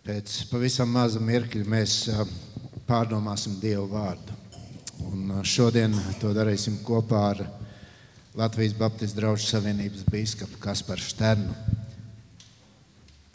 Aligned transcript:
Pēc 0.00 0.32
pavisam 0.48 0.88
maza 0.88 1.20
mirkļa 1.20 1.66
mēs 1.68 1.94
pārdomāsim 2.88 3.58
Dievu 3.60 3.84
vārdu. 3.92 4.32
Un 5.10 5.42
šodien 5.44 5.92
to 6.20 6.32
darīsim 6.36 6.78
kopā 6.86 7.20
ar 7.34 7.42
Latvijas 8.36 8.72
Baptistu 8.78 9.20
draugu 9.20 9.44
savienības 9.44 10.06
biskupu 10.08 10.56
Kasparu 10.62 11.04
Šternu. 11.04 11.52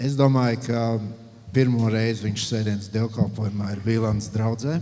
Es 0.01 0.17
domāju, 0.17 0.63
ka 0.65 0.81
pirmo 1.53 1.85
reizi 1.93 2.25
viņš 2.25 2.49
sēdienas 2.49 2.89
dievkalpojumā 2.93 3.75
ir 3.75 3.85
Vīlāns 3.85 4.31
draudzē. 4.33 4.79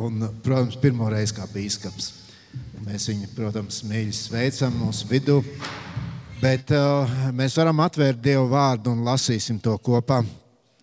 Un, 0.00 0.22
protams, 0.44 0.78
pirmo 0.80 1.10
reizi 1.10 1.34
kā 1.36 1.50
biskups. 1.50 2.12
Mēs 2.86 3.10
viņu, 3.10 3.34
protams, 3.34 3.82
mīļi 3.90 4.14
sveicam 4.16 4.78
mūsu 4.84 5.10
vidū. 5.10 5.42
Bet 6.40 6.70
uh, 6.72 7.10
mēs 7.34 7.58
varam 7.58 7.82
atvērt 7.82 8.22
Dievu 8.22 8.46
vārdu 8.54 8.94
un 8.94 9.02
lasīsim 9.10 9.58
to 9.60 9.74
kopā. 9.82 10.22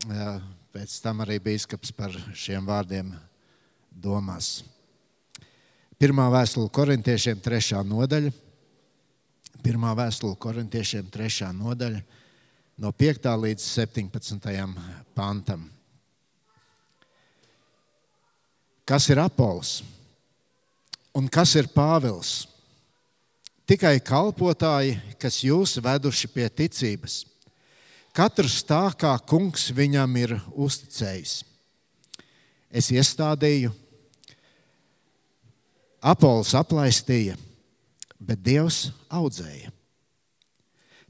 Pēc 0.08 0.98
tam 1.04 1.24
arī 1.26 1.38
biskups 1.44 1.92
par 1.96 2.14
šiem 2.38 2.66
vārdiem 2.68 3.12
domās. 3.92 4.64
Pirmā 5.98 6.28
vēstule 6.32 6.70
korintiešiem, 6.74 7.40
trešā 7.44 7.82
nodaļa. 7.86 8.32
Pirmā 9.66 9.94
vēstule 9.98 10.38
korintiešiem, 10.40 11.08
trešā 11.12 11.50
nodaļa, 11.56 12.04
no 12.78 12.92
5. 12.94 13.32
līdz 13.44 13.64
17. 13.72 14.52
pantam. 15.18 15.66
Kas 18.88 19.10
ir 19.12 19.20
Apols 19.20 19.82
un 21.18 21.28
kas 21.28 21.58
ir 21.60 21.68
Pāvils? 21.74 22.46
tikai 23.68 23.98
kalpotāji, 24.00 24.96
kas 25.20 25.42
jūs 25.44 25.76
veduši 25.84 26.30
pie 26.32 26.48
ticības. 26.48 27.26
Katrs 28.18 28.64
tā, 28.66 28.88
kā 28.98 29.12
kungs 29.30 29.68
viņam 29.78 30.16
ir 30.18 30.38
uzticējis. 30.56 31.42
Es 32.74 32.90
iestādīju, 32.94 33.74
Apols 36.08 36.54
aplaistīja, 36.56 37.34
bet 38.22 38.40
Dievs 38.46 38.92
audzēja. 39.10 39.72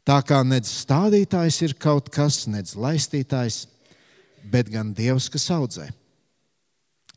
Tā 0.08 0.16
kā 0.23 0.40
nedz 0.48 0.72
stādītājs 0.72 1.58
ir 1.68 1.73
kaut 1.76 2.08
kas, 2.09 2.46
nedz 2.48 2.72
laistītājs, 2.80 3.66
bet 4.48 4.72
gan 4.72 4.94
Dievs, 4.96 5.28
kas 5.30 5.50
audzē. 5.52 5.90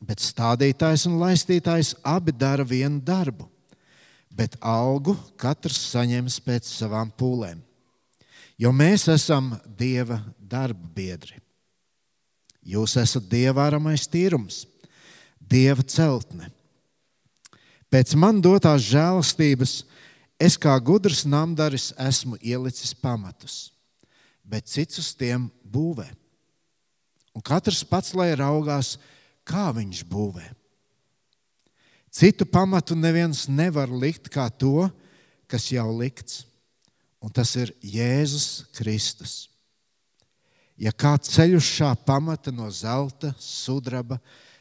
Bet 0.03 0.20
stādītājs 0.23 1.07
un 1.09 1.20
laistītājs 1.23 1.95
abi 2.03 2.34
dara 2.34 2.67
vienu 2.67 2.98
darbu 3.07 3.47
bet 4.31 4.57
algu 4.62 5.17
katrs 5.41 5.79
saņems 5.91 6.39
pēc 6.45 6.69
savām 6.70 7.11
pūlēm. 7.19 7.61
Jo 8.61 8.75
mēs 8.77 9.06
esam 9.08 9.55
Dieva 9.78 10.19
darba 10.36 10.84
biedri. 10.92 11.39
Jūs 12.61 12.98
esat 13.00 13.25
Dieva 13.30 13.64
aramais 13.64 14.05
tīrums, 14.11 14.67
Dieva 15.41 15.84
celtne. 15.89 16.50
Pēc 17.91 18.12
man 18.20 18.42
dotās 18.44 18.84
žēlastības 18.86 19.80
es 20.41 20.58
kā 20.61 20.77
gudrs 20.77 21.25
namdaris 21.25 21.91
esmu 21.98 22.36
ielicis 22.39 22.92
pamatus, 22.94 23.72
bet 24.44 24.69
cits 24.69 25.00
uz 25.00 25.08
tiem 25.17 25.48
būvē. 25.64 26.06
Un 27.34 27.42
katrs 27.42 27.80
pats 27.86 28.12
lai 28.14 28.34
raugās, 28.36 28.98
kā 29.47 29.70
viņš 29.72 30.05
būvē. 30.05 30.45
Citu 32.12 32.45
pamatu 32.45 32.97
neviens 32.98 33.47
nevar 33.48 33.89
likt 33.89 34.28
kā 34.28 34.48
to, 34.50 34.91
kas 35.50 35.70
jau 35.72 35.89
likts, 35.95 36.45
un 37.21 37.33
tas 37.33 37.53
ir 37.61 37.73
Jēzus 37.85 38.67
Kristus. 38.77 39.35
Ja 40.81 40.93
kāds 40.97 41.29
ceļ 41.35 41.59
uz 41.59 41.67
šā 41.69 41.93
pamata 42.09 42.53
no 42.53 42.71
zelta, 42.73 43.35
sudraba, 43.37 44.17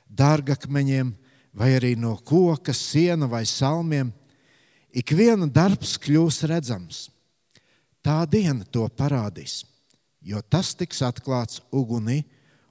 dārgakmeņiem, 0.10 1.14
vai 1.56 1.70
arī 1.78 1.94
no 1.96 2.18
koka, 2.18 2.76
siena 2.76 3.30
vai 3.32 3.46
salmiem, 3.48 4.12
ik 4.92 5.14
viena 5.16 5.48
darbs 5.48 5.96
kļūs 6.02 6.44
redzams. 6.52 7.08
Tā 8.04 8.24
diena 8.28 8.68
to 8.68 8.86
parādīs, 8.96 9.64
jo 10.20 10.40
tas 10.42 10.74
tiks 10.76 11.02
atklāts 11.04 11.64
ugunī, 11.72 12.24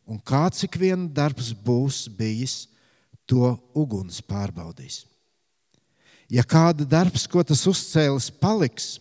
un 0.09 0.21
kāds 0.21 0.65
ik 0.65 0.77
viena 0.81 1.09
darbs 1.09 1.53
būs 1.53 2.07
bijis 2.13 2.67
to 3.29 3.53
uguns 3.77 4.21
pārbaudīs. 4.25 5.05
Ja 6.29 6.45
kāda 6.45 6.85
darbs, 6.85 7.25
ko 7.29 7.41
tas 7.45 7.65
uzcēlis, 7.69 8.29
paliks, 8.41 8.99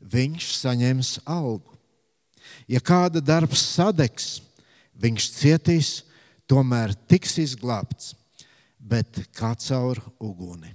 viņš 0.00 0.50
saņems 0.60 1.12
algu. 1.24 1.74
Ja 2.68 2.80
kāda 2.82 3.22
darbs 3.22 3.62
sadegs, 3.74 4.40
viņš 4.96 5.28
cietīs, 5.36 5.90
tomēr 6.46 6.94
tiks 7.10 7.36
izglābts, 7.42 8.14
bet 8.78 9.22
kā 9.34 9.52
caur 9.58 10.00
uguni. 10.22 10.72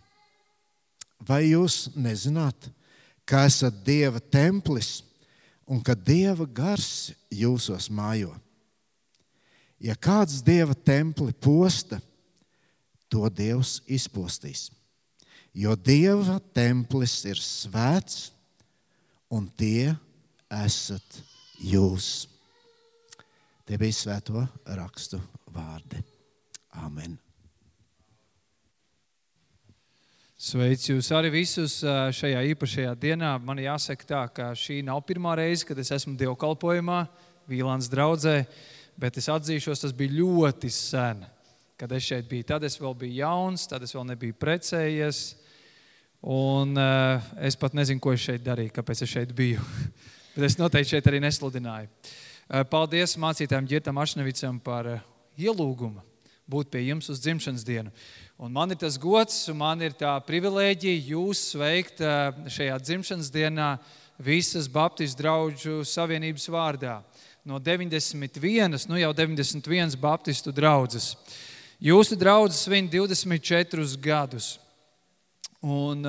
Vai 1.21 1.51
jūs 1.51 1.91
nezināt, 1.95 2.69
ka 3.25 3.45
esat 3.47 3.83
Dieva 3.85 4.19
templis 4.19 5.01
un 5.69 5.79
ka 5.83 5.95
Dieva 5.95 6.47
gars 6.47 7.11
jūsos 7.31 7.87
mājo? 7.93 8.33
Ja 9.81 9.95
kāds 9.95 10.41
Dieva 10.45 10.75
templi 10.75 11.33
posta, 11.33 12.01
to 13.11 13.27
Dievs 13.29 13.79
izpostīs. 13.91 14.69
Jo 15.53 15.75
Dieva 15.75 16.39
templis 16.55 17.17
ir 17.27 17.39
svēts, 17.43 18.29
un 19.31 19.47
tie 19.57 19.93
esat 20.51 21.21
jūs. 21.63 22.27
Tie 23.65 23.79
bija 23.79 23.95
svēto 23.95 24.43
rakstu 24.77 25.21
vārdi. 25.55 26.01
Amen. 26.81 27.17
Sveicu 30.41 30.95
jūs 30.95 31.11
arī 31.13 31.29
visus 31.35 31.79
šajā 32.17 32.41
īpašajā 32.53 32.95
dienā. 32.99 33.35
Man 33.45 33.61
jāsaka, 33.61 34.07
tā, 34.09 34.21
ka 34.33 34.51
šī 34.57 34.79
nav 34.87 35.03
pirmā 35.05 35.35
reize, 35.37 35.67
kad 35.67 35.79
es 35.79 35.93
esmu 35.93 36.17
dievkalpojumā, 36.19 37.03
Vīlāns 37.51 37.89
draudzē, 37.91 38.45
bet 39.01 39.17
es 39.17 39.27
atzīšos, 39.29 39.81
tas 39.83 39.93
bija 39.97 40.19
ļoti 40.21 40.69
sen 40.71 41.23
kad 41.81 41.91
es 41.97 42.05
šeit 42.05 42.27
biju. 42.29 42.45
Tad 42.45 42.61
es 42.67 42.75
vēl 42.77 42.93
biju 42.93 43.23
jauns, 43.23 43.63
tad 43.65 43.81
es 43.81 43.95
vēl 43.95 44.03
nebiju 44.11 44.35
precējies. 44.37 45.21
Un 46.21 46.77
uh, 46.77 47.17
es 47.41 47.57
pat 47.57 47.73
nezinu, 47.73 48.01
ko 48.01 48.13
es 48.13 48.21
šeit 48.21 48.43
darīju, 48.45 48.75
kāpēc 48.75 48.99
es 49.01 49.09
šeit 49.09 49.31
biju. 49.33 49.63
Bet 50.35 50.45
es 50.51 50.57
noteikti 50.59 50.93
šeit 50.95 51.09
arī 51.09 51.17
nesludināju. 51.23 51.89
Uh, 51.89 52.61
paldies 52.69 53.17
mācītājiem 53.17 53.69
Girtam 53.71 53.97
Ašnevicam 53.97 54.59
par 54.61 54.89
uh, 54.91 55.01
ielūgumu 55.41 56.03
būt 56.51 56.69
pie 56.73 56.83
jums 56.83 57.07
uz 57.09 57.21
dzimšanas 57.23 57.63
dienu. 57.65 57.93
Un 58.41 58.51
man 58.53 58.73
ir 58.73 58.79
tas 58.81 58.97
gods, 58.99 59.37
man 59.55 59.81
ir 59.81 59.95
tā 59.95 60.11
privilēģija 60.27 61.05
jūs 61.13 61.43
sveikt 61.53 62.01
šajā 62.51 62.79
dzimšanas 62.81 63.29
dienā 63.31 63.69
visas 64.21 64.67
Baptistu 64.67 65.21
draugu 65.23 65.81
savienības 65.87 66.49
vārdā. 66.51 66.97
No 67.47 67.57
91, 67.57 68.83
nu 68.89 68.99
jau 68.99 69.13
91 69.17 69.95
Baptistu 70.01 70.51
draugas. 70.53 71.15
Jūsu 71.81 72.17
draugs 72.19 72.65
svin 72.65 72.89
24 72.91 73.95
gadus. 74.01 74.57
Un, 75.61 76.05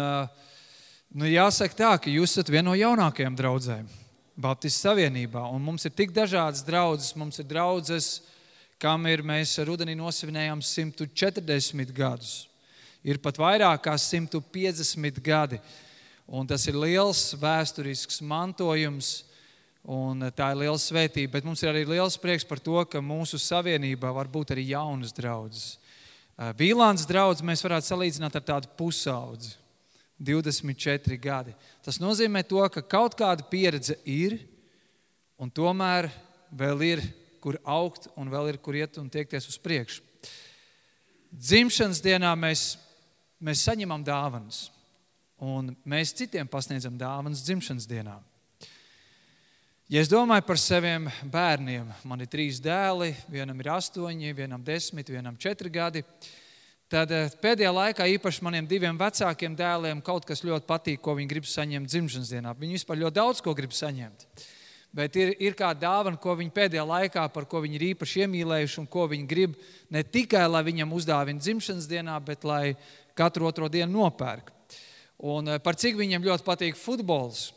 nu, 1.12 1.28
jāsaka 1.28 1.76
tā, 1.76 1.90
ka 2.00 2.12
jūs 2.12 2.32
esat 2.32 2.52
viena 2.52 2.70
no 2.70 2.76
jaunākajām 2.78 3.36
draudzēm 3.36 3.88
Baptistu 4.36 4.88
Savienībā. 4.88 5.44
Un 5.52 5.60
mums 5.64 5.84
ir 5.84 5.92
tik 5.96 6.14
dažādas 6.16 6.64
draudzes. 6.64 7.12
Mums 7.20 7.40
ir 7.42 7.48
draudzes, 7.50 8.08
kam 8.80 9.04
ir 9.10 9.20
mēs 9.26 9.58
rudenī 9.66 9.96
nosvinējām 9.98 10.62
140 10.64 11.92
gadus. 11.92 12.32
Ir 13.04 13.20
pat 13.20 13.36
vairāk 13.40 13.84
kā 13.84 13.98
150 13.98 15.20
gadi. 15.20 15.60
Un 16.32 16.48
tas 16.48 16.64
ir 16.70 16.78
liels 16.78 17.32
vēsturisks 17.42 18.22
mantojums 18.24 19.18
Un 19.82 20.22
eh, 20.22 20.30
tā 20.30 20.52
ir 20.52 20.60
liela 20.62 20.78
svētība, 20.78 21.32
bet 21.36 21.46
mums 21.46 21.62
ir 21.64 21.72
arī 21.72 21.82
liels 21.88 22.14
prieks 22.20 22.46
par 22.46 22.60
to, 22.62 22.78
ka 22.86 23.02
mūsu 23.02 23.40
savienībā 23.42 24.12
var 24.14 24.30
būt 24.30 24.54
arī 24.54 24.68
jaunas 24.70 25.14
draudzes. 25.14 25.78
Vīlāns 26.58 27.04
draugs 27.06 27.42
mēs 27.44 27.62
varētu 27.64 27.90
salīdzināt 27.90 28.36
ar 28.38 28.44
tādu 28.46 28.70
pusaudzi, 28.78 29.56
24 30.22 31.18
gadi. 31.20 31.54
Tas 31.84 32.00
nozīmē 32.00 32.44
to, 32.46 32.62
ka 32.72 32.82
kaut 32.82 33.16
kāda 33.18 33.44
pieredze 33.50 33.98
ir, 34.08 34.38
un 35.36 35.50
tomēr 35.50 36.08
vēl 36.54 36.84
ir, 36.86 37.04
kur 37.42 37.58
augt, 37.66 38.08
un 38.16 38.30
vēl 38.30 38.52
ir, 38.52 38.60
kur 38.62 38.78
iet 38.78 38.98
un 39.02 39.10
tiekties 39.10 39.48
uz 39.50 39.58
priekšu. 39.58 40.02
Dzimšanas 41.32 42.02
dienā 42.04 42.32
mēs, 42.38 42.76
mēs 43.42 43.64
saņemam 43.66 44.04
dāvanas, 44.06 44.66
un 45.42 45.72
mēs 45.88 46.14
citiem 46.16 46.48
pasniedzam 46.48 46.98
dāvanas 47.00 47.42
dzimšanas 47.44 47.88
dienā. 47.90 48.18
Ja 49.92 50.00
es 50.00 50.08
domāju 50.08 50.46
par 50.48 50.56
saviem 50.56 51.04
bērniem, 51.28 51.90
man 52.08 52.22
ir 52.24 52.28
trīs 52.32 52.62
dēli, 52.64 53.10
vienam 53.28 53.58
ir 53.60 53.66
astoņi, 53.74 54.30
vienam 54.32 54.62
desmit, 54.64 55.10
vienam 55.12 55.36
četri 55.36 55.68
gadi. 55.68 56.00
Tad 56.88 57.12
eh, 57.12 57.28
pēdējā 57.42 57.74
laikā 57.76 58.06
īpaši 58.14 58.46
maniem 58.46 58.70
diviem 58.70 58.96
vecākiem 58.96 59.52
dēliem 59.52 60.00
kaut 60.00 60.24
kas 60.24 60.40
ļoti 60.48 60.64
patīk, 60.70 61.02
ko 61.04 61.18
viņi 61.20 61.28
grib 61.34 61.44
saņemt 61.44 61.92
dzimšanas 61.92 62.32
dienā. 62.32 62.56
Viņi 62.56 62.78
vispār 62.78 63.02
ļoti 63.02 63.18
daudz 63.20 63.44
ko 63.44 63.52
grib 63.52 63.76
saņemt. 63.76 64.26
bet 64.96 65.20
ir, 65.20 65.36
ir 65.36 65.60
kā 65.60 65.74
dāvana, 65.76 66.16
ko 66.16 66.40
viņi 66.40 66.56
pēdējā 66.56 66.88
laikā, 66.88 67.28
par 67.28 67.44
ko 67.44 67.60
viņi 67.60 67.76
ir 67.76 67.88
īpaši 67.92 68.24
iemīlējuši 68.24 68.80
un 68.80 68.88
ko 68.96 69.06
viņi 69.12 69.28
grib 69.28 69.60
ne 69.90 70.02
tikai, 70.02 70.48
lai 70.48 70.64
viņam 70.72 70.92
uzdāvina 70.96 71.40
dzimšanas 71.40 71.84
dienā, 71.84 72.16
bet 72.24 72.48
lai 72.48 72.78
katru 73.12 73.44
otro 73.44 73.68
dienu 73.68 73.92
nopērk. 73.92 74.54
Un 75.20 75.52
eh, 75.52 75.60
par 75.60 75.76
cik 75.76 76.00
viņiem 76.00 76.24
ļoti 76.24 76.48
patīk 76.48 76.80
futbols, 76.80 77.50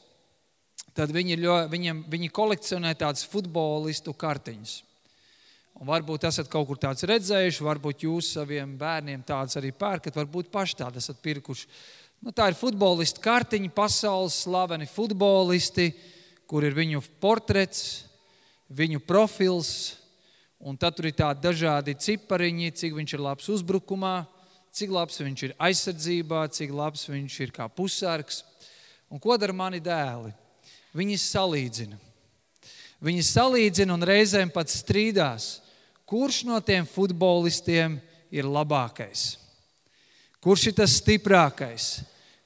tad 0.96 1.12
viņi, 1.12 1.38
ļoti, 1.42 1.72
viņiem, 1.74 2.04
viņi 2.12 2.34
kolekcionē 2.34 2.94
tādas 2.98 3.26
futbolistu 3.28 4.14
kartiņas. 4.16 4.76
Un 5.76 5.90
varbūt 5.90 6.24
esat 6.30 6.48
kaut 6.48 6.70
kur 6.70 6.80
tāds 6.80 7.04
redzējuši, 7.04 7.64
varbūt 7.68 8.06
jūs 8.06 8.32
saviem 8.38 8.78
bērniem 8.80 9.26
tādas 9.28 9.58
arī 9.60 9.74
pērkat, 9.76 10.16
varbūt 10.16 10.48
paši 10.54 10.78
tādas 10.80 11.04
esat 11.04 11.20
pirkuši. 11.24 11.68
Nu, 12.24 12.32
tā 12.32 12.48
ir 12.48 12.56
futbolistu 12.56 13.20
kartiņa, 13.22 13.74
pasaules 13.76 14.38
slaveni 14.46 14.88
futbolisti, 14.88 15.90
kur 16.48 16.64
ir 16.64 16.78
viņu 16.78 17.04
portrets, 17.20 18.06
viņu 18.72 19.02
profils, 19.04 19.98
un 20.64 20.80
tad 20.80 20.96
tur 20.96 21.10
ir 21.10 21.18
tādi 21.20 21.44
dažādi 21.44 21.98
cipariņi, 22.08 22.72
cik 22.80 22.96
viņš 22.96 23.18
ir 23.18 23.26
labs 23.28 23.52
uzbrukumā, 23.52 24.16
cik 24.72 24.96
labs 24.96 25.20
viņš 25.20 25.46
ir 25.50 25.58
aizsardzībā, 25.68 26.48
cik 26.56 26.72
labs 26.72 27.04
viņš 27.12 27.38
ir 27.44 27.54
kā 27.56 27.68
pusargs. 27.68 28.46
Un 29.12 29.20
ko 29.20 29.36
dara 29.38 29.54
mani 29.54 29.84
dēli? 29.84 30.32
Viņi 30.96 31.18
salīdzina. 31.20 31.98
Viņi 33.04 33.24
salīdzina 33.28 33.96
un 33.96 34.06
reizēm 34.08 34.52
pat 34.54 34.72
strīdās, 34.72 35.60
kurš 36.08 36.44
no 36.48 36.60
tiem 36.64 36.88
futbolistiem 36.88 37.98
ir 38.32 38.48
labākais. 38.48 39.36
Kurš 40.40 40.70
ir 40.70 40.76
tas 40.78 40.96
stiprākais, 41.02 41.90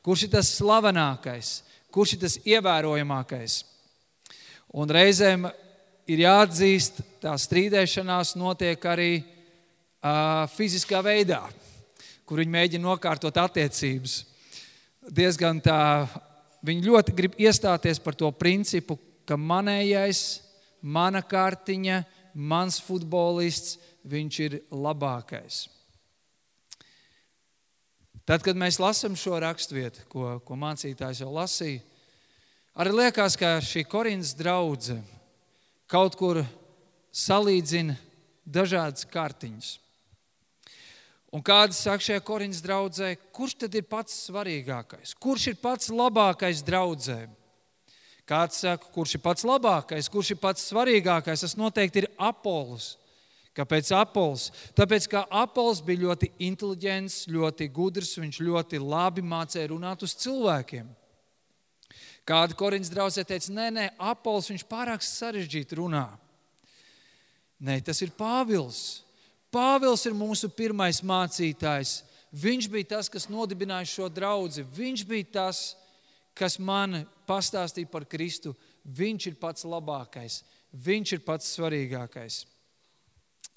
kurš 0.01 0.25
ir 0.25 0.31
tas 0.33 0.49
slavenākais, 0.57 1.59
kurš 1.93 2.15
ir 2.15 2.21
tas 2.23 2.37
ievērojamākais. 2.41 3.59
Un 4.79 4.89
reizēm 4.89 5.45
ir 6.09 6.23
jāatzīst, 6.23 7.03
tā 7.21 7.35
strīdēšanās 7.37 8.33
notiek 8.39 8.85
arī 8.89 9.11
uh, 9.19 10.45
fiziskā 10.55 11.03
veidā, 11.05 11.43
kur 12.25 12.41
viņi 12.41 12.55
mēģina 12.55 12.87
nokārtot 12.87 13.37
attiecības. 13.41 14.23
Diezgan 15.09 15.61
tā, 15.61 16.07
viņi 16.65 16.87
ļoti 16.87 17.15
grib 17.15 17.37
iestāties 17.39 18.01
par 18.03 18.17
to 18.19 18.31
principu, 18.35 18.97
ka 19.25 19.37
manējais, 19.37 20.41
mana 20.81 21.21
kārtiņa, 21.21 22.03
mans 22.33 22.79
futbolists, 22.81 23.77
viņš 24.09 24.39
ir 24.45 24.57
labākais. 24.71 25.67
Tad, 28.25 28.43
kad 28.45 28.57
mēs 28.57 28.77
lasām 28.79 29.15
šo 29.17 29.39
raksturvietu, 29.41 30.05
ko, 30.09 30.35
ko 30.45 30.57
mācītājs 30.57 31.23
jau 31.23 31.31
lasīja, 31.33 31.81
Arī 32.79 32.93
liekas, 32.95 33.35
ka 33.35 33.57
šī 33.59 33.81
Korintas 33.91 34.29
draudzene 34.39 35.03
kaut 35.91 36.13
kur 36.15 36.37
salīdzina 37.11 37.97
dažādas 38.47 39.03
kartiņas. 39.09 39.73
Un 41.29 41.43
kāds 41.45 41.77
saka 41.83 42.01
šajā 42.01 42.21
Korintas 42.25 42.61
draudzē, 42.65 43.11
kurš 43.35 43.59
tad 43.63 43.75
ir 43.77 43.85
pats 43.85 44.15
svarīgākais? 44.25 45.13
Kurš 45.21 45.51
ir 45.51 45.59
pats 45.61 45.91
labākais 45.93 46.63
draudzē? 46.65 47.27
Kāds 48.29 48.61
saka, 48.63 48.89
kurš 48.93 49.17
ir 49.17 49.21
pats 49.25 49.45
labākais, 49.45 50.09
kurš 50.09 50.33
ir 50.33 50.39
pats 50.41 50.65
svarīgākais? 50.71 51.45
Tas 51.45 51.57
noteikti 51.57 52.03
ir 52.03 52.09
Apols. 52.17 52.95
Kāpēc 53.57 53.91
Apols? 53.97 54.47
Tāpēc, 54.77 55.05
ka 55.09 55.25
Apols 55.29 55.81
bija 55.85 56.07
ļoti 56.07 56.31
inteliģents, 56.47 57.23
ļoti 57.29 57.67
gudrs, 57.73 58.15
viņš 58.21 58.39
ļoti 58.45 58.81
labi 58.81 59.25
mācīja 59.25 59.69
runāt 59.69 60.05
uz 60.05 60.15
cilvēkiem. 60.21 60.87
Kāda 62.29 62.57
Korintas 62.57 62.91
draudzē 62.93 63.25
teica, 63.25 63.53
nē, 63.53 63.67
nē, 63.73 63.85
Apols 64.11 64.49
viņš 64.49 64.65
pārāk 64.69 65.05
sarežģīti 65.05 65.77
runā. 65.81 66.05
Nē, 67.65 67.79
tas 67.85 68.01
ir 68.05 68.13
Pāvils. 68.17 69.01
Pāvils 69.49 70.05
ir 70.05 70.13
mūsu 70.13 70.49
pirmais 70.53 71.01
mācītājs. 71.01 72.03
Viņš 72.29 72.67
bija 72.69 72.91
tas, 72.95 73.09
kas 73.09 73.25
nodibināja 73.31 73.87
šo 73.89 74.09
draugu. 74.13 74.61
Viņš 74.75 75.05
bija 75.09 75.25
tas, 75.39 75.61
kas 76.37 76.59
man 76.61 77.01
pastāstīja 77.29 77.89
par 77.89 78.05
Kristu. 78.05 78.53
Viņš 78.85 79.27
ir 79.31 79.39
pats 79.41 79.65
labākais, 79.67 80.41
viņš 80.73 81.17
ir 81.17 81.25
pats 81.25 81.49
svarīgākais. 81.57 82.43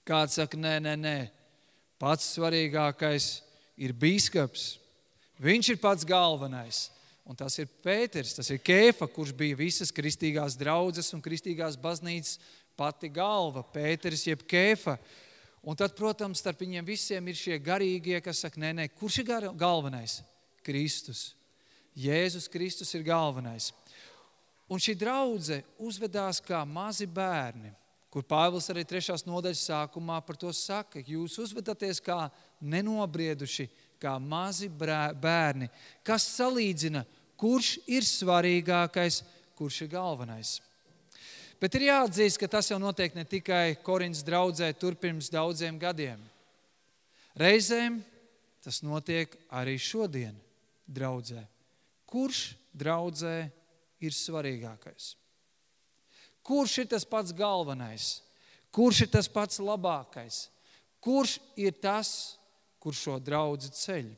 Kāds 0.09 0.37
saka, 0.41 0.59
nē, 0.59 0.79
nē, 0.83 0.97
nē, 0.99 1.19
pats 2.01 2.33
svarīgākais 2.35 3.29
ir 3.79 3.95
biskups. 3.95 4.81
Viņš 5.43 5.75
ir 5.75 5.79
pats 5.83 6.07
galvenais. 6.09 6.89
Un 7.23 7.39
tas 7.39 7.55
ir 7.63 7.71
Pēters, 7.85 8.35
tas 8.35 8.49
ir 8.51 8.59
Kēfa, 8.59 9.07
kurš 9.07 9.31
bija 9.39 9.57
visas 9.57 9.93
kristīgās 9.95 10.57
draudzes 10.59 11.13
un 11.15 11.23
kristīgās 11.23 11.79
baznīcas 11.79 12.41
pati 12.77 13.09
galva. 13.13 13.63
Pēters 13.63 14.27
jeb 14.27 14.43
Kēfa. 14.49 14.97
Un 15.63 15.79
tad, 15.79 15.95
protams, 15.95 16.41
starp 16.43 16.65
viņiem 16.65 16.87
visiem 16.87 17.29
ir 17.31 17.39
šie 17.39 17.59
garīgie, 17.63 18.19
kas 18.25 18.41
saka, 18.43 18.59
nē, 18.59 18.73
nē, 18.81 18.89
kurš 18.99 19.21
ir 19.23 19.29
galvenais? 19.55 20.19
Kristus. 20.67 21.33
Jēzus 21.99 22.49
Kristus 22.51 22.91
ir 22.97 23.05
galvenais. 23.07 23.71
Un 24.73 24.81
šī 24.81 24.95
draudzene 24.97 25.63
uzvedās 25.83 26.41
kā 26.43 26.63
mazi 26.65 27.07
bērni, 27.07 27.71
kur 28.13 28.25
Pāvils 28.25 28.71
arī 28.73 28.85
trešās 28.89 29.27
nodaļas 29.29 29.67
sākumā 29.69 30.19
par 30.25 30.39
to 30.41 30.51
saka. 30.57 31.03
Jūs 31.05 31.39
uzvedaties 31.45 32.01
kā 32.05 32.27
nenobrieduši 32.61 33.69
kā 34.03 34.17
mazi 34.19 34.67
bērni, 34.69 35.69
kas 36.03 36.27
salīdzina, 36.39 37.05
kurš 37.39 37.77
ir 37.87 38.07
svarīgākais, 38.07 39.23
kurš 39.59 39.85
ir 39.85 39.93
galvenais. 39.95 40.57
Bet 41.63 41.77
ir 41.79 41.85
jāatzīst, 41.87 42.41
ka 42.43 42.49
tas 42.51 42.73
jau 42.73 42.81
notiek 42.83 43.15
ne 43.15 43.23
tikai 43.23 43.77
Korintas 43.87 44.25
draudzē, 44.27 44.73
tur 44.75 44.97
pirms 44.99 45.29
daudziem 45.31 45.77
gadiem. 45.79 46.19
Reizēm 47.39 48.01
tas 48.63 48.81
notiek 48.83 49.31
arī 49.55 49.77
šodien, 49.79 50.35
draudzē. 50.91 51.45
Kurš 52.11 52.57
draudzē 52.75 53.37
ir 54.03 54.15
svarīgākais? 54.15 55.13
Kurš 56.43 56.81
ir 56.83 56.91
tas 56.91 57.07
pats 57.07 57.31
galvenais? 57.31 58.19
Kurš 58.75 59.05
ir 59.07 59.13
tas 59.15 59.31
pats 59.31 59.63
labākais? 59.63 60.49
Kurš 61.03 61.39
ir 61.55 61.79
tas, 61.79 62.41
kur 62.83 62.95
šo 62.95 63.21
draugu 63.23 63.71
ceļ. 63.71 64.11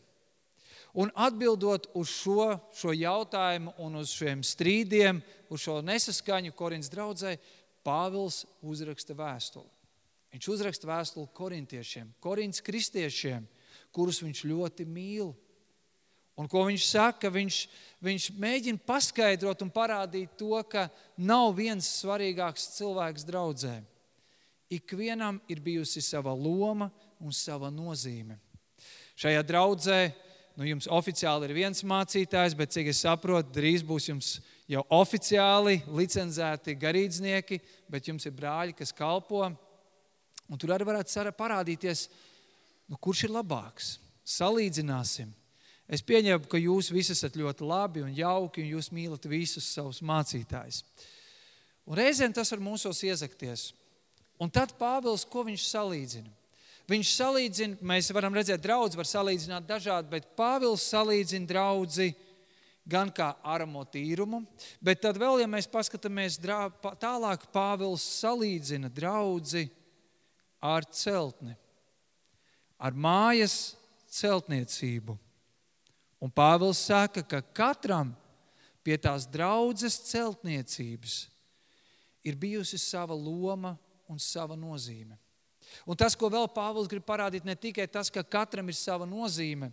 Un 0.94 1.10
atbildot 1.18 1.88
uz 1.98 2.10
šo, 2.12 2.52
šo 2.70 2.92
jautājumu 2.94 3.72
un 3.82 3.98
uz 3.98 4.12
šiem 4.14 4.44
strīdiem, 4.46 5.18
uz 5.50 5.64
šo 5.64 5.80
nesaskaņu 5.82 6.54
Korintas 6.54 6.92
draudzē, 6.92 7.34
Pāvils 7.84 8.44
uzraksta 8.64 9.12
vēstuli. 9.12 9.68
Viņš 10.34 10.46
uzraksta 10.50 10.88
vēstuli 10.88 11.28
korintiešiem, 11.36 12.08
korintas 12.22 12.62
kristiešiem, 12.64 13.44
kurus 13.94 14.22
viņš 14.24 14.40
ļoti 14.50 14.86
mīl. 14.88 15.34
Un 16.34 16.48
ko 16.50 16.64
viņš 16.66 16.86
saka? 16.88 17.30
Viņš, 17.30 17.58
viņš 18.02 18.30
mēģina 18.42 18.82
paskaidrot 18.86 19.62
un 19.62 19.70
parādīt 19.70 20.32
to, 20.40 20.56
ka 20.66 20.88
nav 21.14 21.52
viens 21.54 21.86
svarīgāks 22.00 22.72
cilvēks 22.78 23.26
draudzē. 23.28 23.76
Ikvienam 24.74 25.38
ir 25.46 25.62
bijusi 25.62 26.02
sava 26.02 26.32
loma 26.34 26.88
un 27.22 27.30
sava 27.30 27.70
nozīme. 27.70 28.40
Šajā 29.14 29.44
draudzē 29.46 29.98
nu, 30.58 30.66
jums 30.68 30.88
oficiāli 30.90 31.48
ir 31.48 31.56
viens 31.56 31.84
mācītājs, 31.86 32.56
bet 32.58 32.74
cik 32.74 32.90
es 32.92 33.02
saprotu, 33.04 33.52
drīz 33.56 33.82
būs 33.86 34.08
jums 34.10 34.32
jau 34.70 34.84
oficiāli 34.94 35.80
licencēti 35.90 36.76
garīdznieki, 36.80 37.60
bet 37.90 38.08
jums 38.10 38.26
ir 38.28 38.36
brāļi, 38.36 38.76
kas 38.78 38.94
kalpo. 38.94 39.44
Un 40.48 40.60
tur 40.60 40.74
arī 40.74 40.86
varētu 40.86 41.32
parādīties, 41.36 42.08
nu, 42.88 42.98
kurš 43.00 43.26
ir 43.26 43.34
labāks. 43.34 43.96
Salīdzināsim. 44.24 45.32
Es 45.84 46.00
pieņemu, 46.00 46.46
ka 46.48 46.56
jūs 46.56 46.88
visi 46.92 47.12
esat 47.12 47.36
ļoti 47.36 47.66
labi 47.68 48.04
un 48.04 48.12
jauki, 48.16 48.62
un 48.62 48.78
jūs 48.78 48.88
mīlat 48.94 49.26
visus 49.28 49.66
savus 49.68 50.00
mācītājus. 50.00 50.80
Un 51.84 51.98
reizēm 51.98 52.32
tas 52.32 52.54
var 52.54 52.62
mūsos 52.64 53.02
iezakties. 53.04 53.72
Un 54.40 54.48
tad 54.50 54.72
Pāvils, 54.78 55.26
ko 55.28 55.44
viņš 55.44 55.66
salīdzina? 55.68 56.32
Viņš 56.90 57.10
salīdzina, 57.16 57.78
mēs 57.80 58.10
varam 58.12 58.34
redzēt, 58.36 58.60
draugs 58.60 58.96
var 58.98 59.08
salīdzināt 59.08 59.64
dažādi, 59.64 60.10
bet 60.10 60.34
Pāvils 60.36 60.84
salīdzina 60.90 61.48
draugu 61.48 62.10
gan 62.84 63.08
kā 63.08 63.30
aramo 63.40 63.86
tīrumu, 63.88 64.42
bet 64.84 65.00
tad 65.00 65.16
vēl, 65.16 65.40
ja 65.40 65.48
mēs 65.48 65.68
paskatāmies 65.72 66.36
tālāk, 67.00 67.46
Pāvils 67.54 68.04
salīdzina 68.20 68.92
draugu 68.92 69.64
ar 70.60 70.84
celtni, 70.92 71.56
ar 72.76 72.92
mājas 72.92 73.74
celtniecību. 74.12 75.16
Un 76.20 76.32
Pāvils 76.32 76.84
saka, 76.84 77.24
ka 77.24 77.40
katram 77.56 78.12
pie 78.84 78.96
tās 79.00 79.24
draudzes 79.28 79.96
celtniecības 80.10 81.18
ir 82.24 82.36
bijusi 82.36 82.78
sava 82.80 83.16
loma 83.16 83.74
un 84.08 84.20
sava 84.20 84.56
nozīme. 84.56 85.16
Un 85.86 85.98
tas, 85.98 86.16
ko 86.16 86.30
vēl 86.32 86.48
Pāvils 86.54 86.88
grib 86.90 87.04
parādīt, 87.06 87.44
ne 87.44 87.56
tikai 87.58 87.86
tas, 87.90 88.10
ka 88.12 88.22
katram 88.22 88.68
ir 88.68 88.76
sava 88.78 89.06
nozīme, 89.08 89.70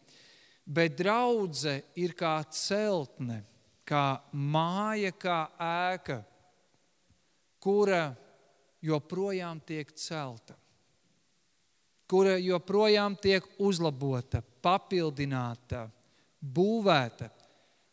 bet 0.66 0.98
draudzene 1.00 1.84
ir 2.00 2.16
kā 2.18 2.40
celtne, 2.54 3.42
kā 3.86 4.22
māja, 4.32 5.12
kā 5.12 5.40
ēka. 5.60 6.24
kura 7.62 8.16
joprojām 8.82 9.60
tiek 9.62 9.92
celta, 9.94 10.56
kura 12.10 12.38
joprojām 12.42 13.16
tiek 13.22 13.46
uzlabota, 13.62 14.42
papildināta, 14.42 15.86
būvēta, 16.42 17.30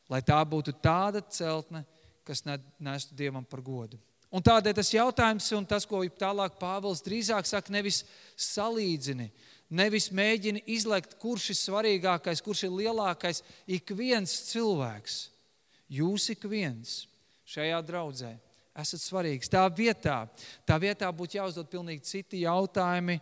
lai 0.08 0.22
tā 0.24 0.40
būtu 0.48 0.72
tāda 0.80 1.20
celtne, 1.28 1.84
kas 2.24 2.42
nestu 2.80 3.14
Dievam 3.14 3.44
par 3.44 3.60
godu. 3.60 4.00
Un 4.28 4.44
tādēļ 4.44 4.74
tas 4.76 4.90
jautājums, 4.92 5.46
un 5.56 5.64
tas, 5.68 5.86
ko 5.88 6.02
tālāk 6.20 6.58
Pāvils 6.60 7.00
drīzāk 7.04 7.48
saka, 7.48 7.72
nevis 7.72 8.02
salīdzini, 8.36 9.30
nevis 9.72 10.10
mēģini 10.12 10.66
izlekt, 10.74 11.16
kurš 11.20 11.50
ir 11.54 11.58
svarīgākais, 11.62 12.44
kurš 12.44 12.66
ir 12.68 12.74
lielākais. 12.76 13.40
Ik 13.64 13.94
viens 13.96 14.34
cilvēks, 14.50 15.22
jūs 15.88 16.28
ik 16.36 16.44
viens 16.50 17.00
šajā 17.48 17.80
draudzē 17.88 18.34
esat 18.78 19.02
svarīgs. 19.02 19.50
Tā 19.50 19.64
vietā, 19.74 20.22
tā 20.66 20.78
vietā 20.80 21.08
būtu 21.14 21.38
jāuzdod 21.40 21.68
pilnīgi 21.70 22.06
citi 22.06 22.44
jautājumi, 22.44 23.18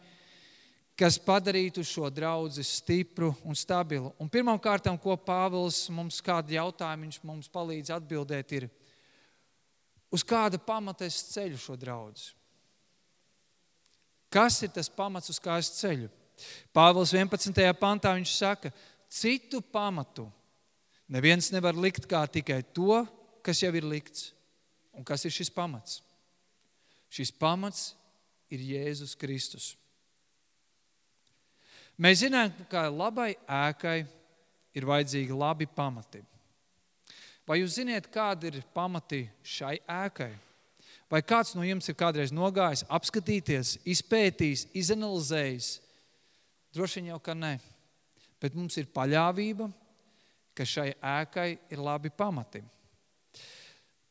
kas 0.97 1.19
padarītu 1.21 1.85
šo 1.85 2.09
draugu 2.13 2.65
stipru 2.65 3.33
un 3.45 3.57
stabilu. 3.57 4.13
Pirmkārt, 4.33 4.89
ko 5.03 5.17
Pāvils 5.21 5.87
mums 5.93 6.23
kādu 6.25 6.57
jautājumu 6.57 7.13
mums 7.23 7.51
palīdz 7.53 7.93
atbildēt, 7.97 8.57
ir, 8.57 8.69
uz 10.13 10.25
kāda 10.27 10.61
pamata 10.63 11.07
es 11.07 11.19
ceļu 11.33 11.59
šo 11.61 11.77
draugu? 11.79 12.33
Kas 14.33 14.59
ir 14.67 14.73
tas 14.75 14.91
pamats, 14.93 15.31
uz 15.33 15.39
kā 15.41 15.59
es 15.63 15.71
ceļu? 15.79 16.11
Pāvils 16.75 17.15
11. 17.15 17.63
pantā 17.81 18.13
viņš 18.17 18.33
saka, 18.37 18.73
citu 19.09 19.63
pamatu 19.63 20.27
neviens 21.09 21.49
nevar 21.55 21.77
likt 21.79 22.09
kā 22.11 22.25
tikai 22.29 22.61
to, 22.75 23.05
kas 23.47 23.63
jau 23.63 23.73
ir 23.79 23.87
likts. 23.87 24.33
Un 24.97 25.05
kas 25.07 25.25
ir 25.29 25.35
šis 25.35 25.53
pamats? 25.53 26.01
Šis 27.13 27.31
pamats 27.33 27.93
ir 28.53 28.63
Jēzus 28.65 29.15
Kristus. 29.19 29.75
Mēs 31.97 32.21
zinām, 32.25 32.53
ka 32.69 32.89
labai 32.93 33.35
ēkai 33.49 33.99
ir 34.77 34.89
vajadzīgi 34.89 35.37
labi 35.37 35.69
pamati. 35.69 36.21
Vai 37.47 37.61
jūs 37.61 37.77
zināt, 37.79 38.09
kādi 38.11 38.51
ir 38.51 38.63
pamati 38.75 39.23
šai 39.47 39.77
ēkai? 39.87 40.33
Vai 41.11 41.21
kāds 41.23 41.55
no 41.55 41.63
jums 41.63 41.87
ir 41.87 41.95
kādreiz 41.99 42.33
nogājis, 42.35 42.83
apskatīties, 42.91 43.77
izpētījis, 43.87 44.67
izanalizējis? 44.75 45.69
Droši 46.75 47.01
vien 47.01 47.13
jau 47.13 47.21
ka 47.23 47.37
nē. 47.39 47.55
Bet 48.43 48.57
mums 48.59 48.75
ir 48.81 48.89
paļāvība, 48.93 49.69
ka 50.57 50.67
šai 50.67 50.91
ēkai 50.99 51.51
ir 51.71 51.83
labi 51.85 52.11
pamati. 52.11 52.65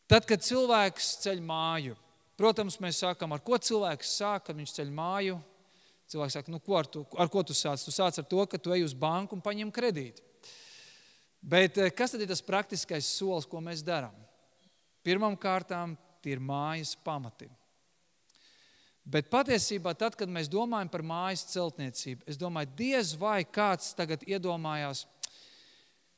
Tad, 0.08 0.24
kad 0.30 0.44
cilvēks 0.46 1.16
ceļ 1.26 1.42
māju, 1.44 1.98
protams, 2.40 2.80
mēs 2.80 3.02
sākam, 3.04 3.34
ar 3.36 3.44
ko 3.44 3.58
cilvēks 3.58 4.16
sāk, 4.22 4.48
kad 4.48 4.58
viņš 4.58 4.78
ceļ 4.78 4.96
māju. 4.96 5.40
Cilvēks 6.06 6.38
saka, 6.38 6.54
nu, 6.54 6.62
ko 6.62 6.78
ar, 6.78 6.88
tu, 6.88 7.02
ar 7.18 7.30
ko 7.34 7.42
tu 7.42 7.56
sāc? 7.58 7.82
Tu 7.82 7.92
sāc 7.92 8.20
ar 8.22 8.28
to, 8.30 8.44
ka 8.46 8.60
tu 8.62 8.74
ej 8.76 8.86
uz 8.86 8.94
banku 8.94 9.36
un 9.36 9.42
paņem 9.44 9.72
kredītu. 9.74 10.22
Bet 11.46 11.78
eh, 11.78 11.92
kas 11.94 12.16
tad 12.16 12.24
ir 12.26 12.32
tas 12.32 12.42
praktiskais 12.42 13.06
solis, 13.06 13.46
ko 13.46 13.62
mēs 13.62 13.84
darām? 13.86 14.16
Pirmkārt, 15.06 15.70
tie 16.26 16.34
ir 16.34 16.42
mājas 16.42 16.96
pamati. 17.06 17.46
Bet 19.06 19.30
patiesībā, 19.30 19.94
tad, 19.94 20.16
kad 20.18 20.32
mēs 20.34 20.50
domājam 20.50 20.90
par 20.90 21.04
mājas 21.06 21.44
celtniecību, 21.52 22.26
es 22.26 22.40
domāju, 22.42 22.72
diez 22.74 23.14
vai 23.22 23.44
kāds 23.46 23.92
tagad 23.94 24.26
iedomājās, 24.26 25.04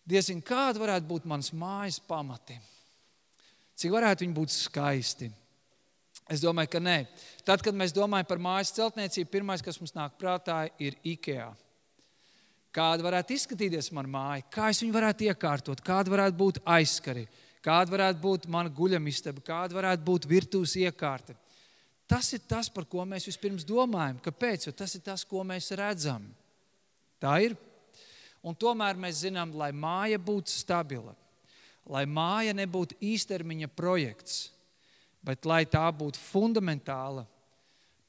diezin 0.07 0.39
kāda 0.39 0.79
varētu 0.79 1.09
būt 1.09 1.27
mans 1.27 1.51
mājas 1.51 1.99
pamati. 1.99 2.55
Cik 3.75 3.91
varētu 3.91 4.23
viņi 4.23 4.37
būt 4.39 4.55
skaisti? 4.55 5.27
Es 6.31 6.39
domāju, 6.39 6.71
ka 6.71 6.79
nē. 6.79 6.97
Tad, 7.43 7.59
kad 7.63 7.75
mēs 7.75 7.91
domājam 7.95 8.31
par 8.31 8.39
mājas 8.39 8.71
celtniecību, 8.79 9.33
pirmais, 9.35 9.63
kas 9.63 9.81
mums 9.83 9.95
nāk 9.95 10.15
prātā, 10.19 10.63
ir 10.79 10.95
IKEA. 11.03 11.51
Kāda 12.77 13.01
varētu 13.01 13.33
izskatīties 13.33 13.89
mana 13.95 14.11
māja, 14.13 14.45
kā 14.53 14.67
es 14.69 14.83
viņu 14.83 14.93
varētu 14.93 15.25
iekārtot, 15.31 15.79
kāda 15.81 16.13
varētu 16.13 16.37
būt 16.37 16.59
aizskari, 16.69 17.23
kāda 17.65 17.89
varētu 17.95 18.21
būt 18.21 18.45
mana 18.53 18.69
guļamistaba, 18.69 19.41
kāda 19.41 19.79
varētu 19.79 20.05
būt 20.05 20.27
virtuves 20.29 20.75
iekārta. 20.77 21.33
Tas 22.07 22.29
ir 22.37 22.43
tas, 22.47 22.69
par 22.69 22.85
ko 22.85 23.01
mēs 23.03 23.25
vispirms 23.27 23.65
domājam. 23.67 24.21
Kāpēc? 24.23 24.69
Jo 24.69 24.75
tas 24.77 24.93
ir 24.95 25.01
tas, 25.03 25.25
ko 25.27 25.41
mēs 25.43 25.71
redzam. 25.75 26.29
Tā 27.19 27.33
ir. 27.43 27.57
Un 28.45 28.55
tomēr 28.55 28.95
mēs 28.95 29.25
zinām, 29.25 29.51
lai 29.57 29.73
māja 29.75 30.21
būtu 30.21 30.53
stabila, 30.53 31.17
lai 31.89 32.05
māja 32.05 32.53
nebūtu 32.55 32.95
īstermiņa 33.03 33.67
projekts, 33.73 34.51
bet 35.25 35.49
lai 35.49 35.65
tā 35.65 35.83
būtu 35.91 36.21
fundamentāla, 36.29 37.25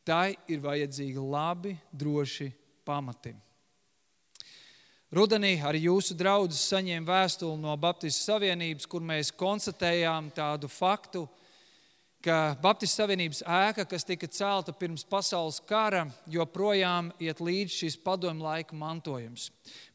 tai 0.07 0.37
ir 0.47 0.61
vajadzīgi 0.63 1.25
labi, 1.25 1.75
droši 1.91 2.53
pamati. 2.87 3.33
Rudenī 5.09 5.55
arī 5.65 5.87
jūsu 5.87 6.13
draugs 6.13 6.59
saņēma 6.69 7.09
vēstuli 7.09 7.57
no 7.63 7.73
Baptistu 7.81 8.27
Savienības, 8.27 8.85
kur 8.85 9.01
mēs 9.01 9.31
konstatējām 9.33 10.27
tādu 10.37 10.69
faktu, 10.69 11.23
ka 12.21 12.59
Baptistu 12.61 13.01
Savienības 13.01 13.41
ēka, 13.41 13.87
kas 13.89 14.05
tika 14.05 14.29
celta 14.29 14.75
pirms 14.77 15.07
pasaules 15.09 15.63
kara, 15.65 16.03
joprojām 16.29 17.09
iet 17.25 17.41
līdz 17.41 17.73
šis 17.73 17.97
padomju 18.05 18.45
laika 18.45 18.77
mantojums. 18.77 19.47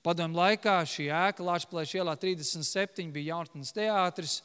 Padomju 0.01 0.39
laikā 0.39 0.79
šī 0.89 1.05
ēka 1.13 1.45
Latvijas 1.45 1.93
ielā 1.93 2.15
37 2.17 3.13
bija 3.13 3.35
jaunatnes 3.35 3.69
teātris. 3.77 4.39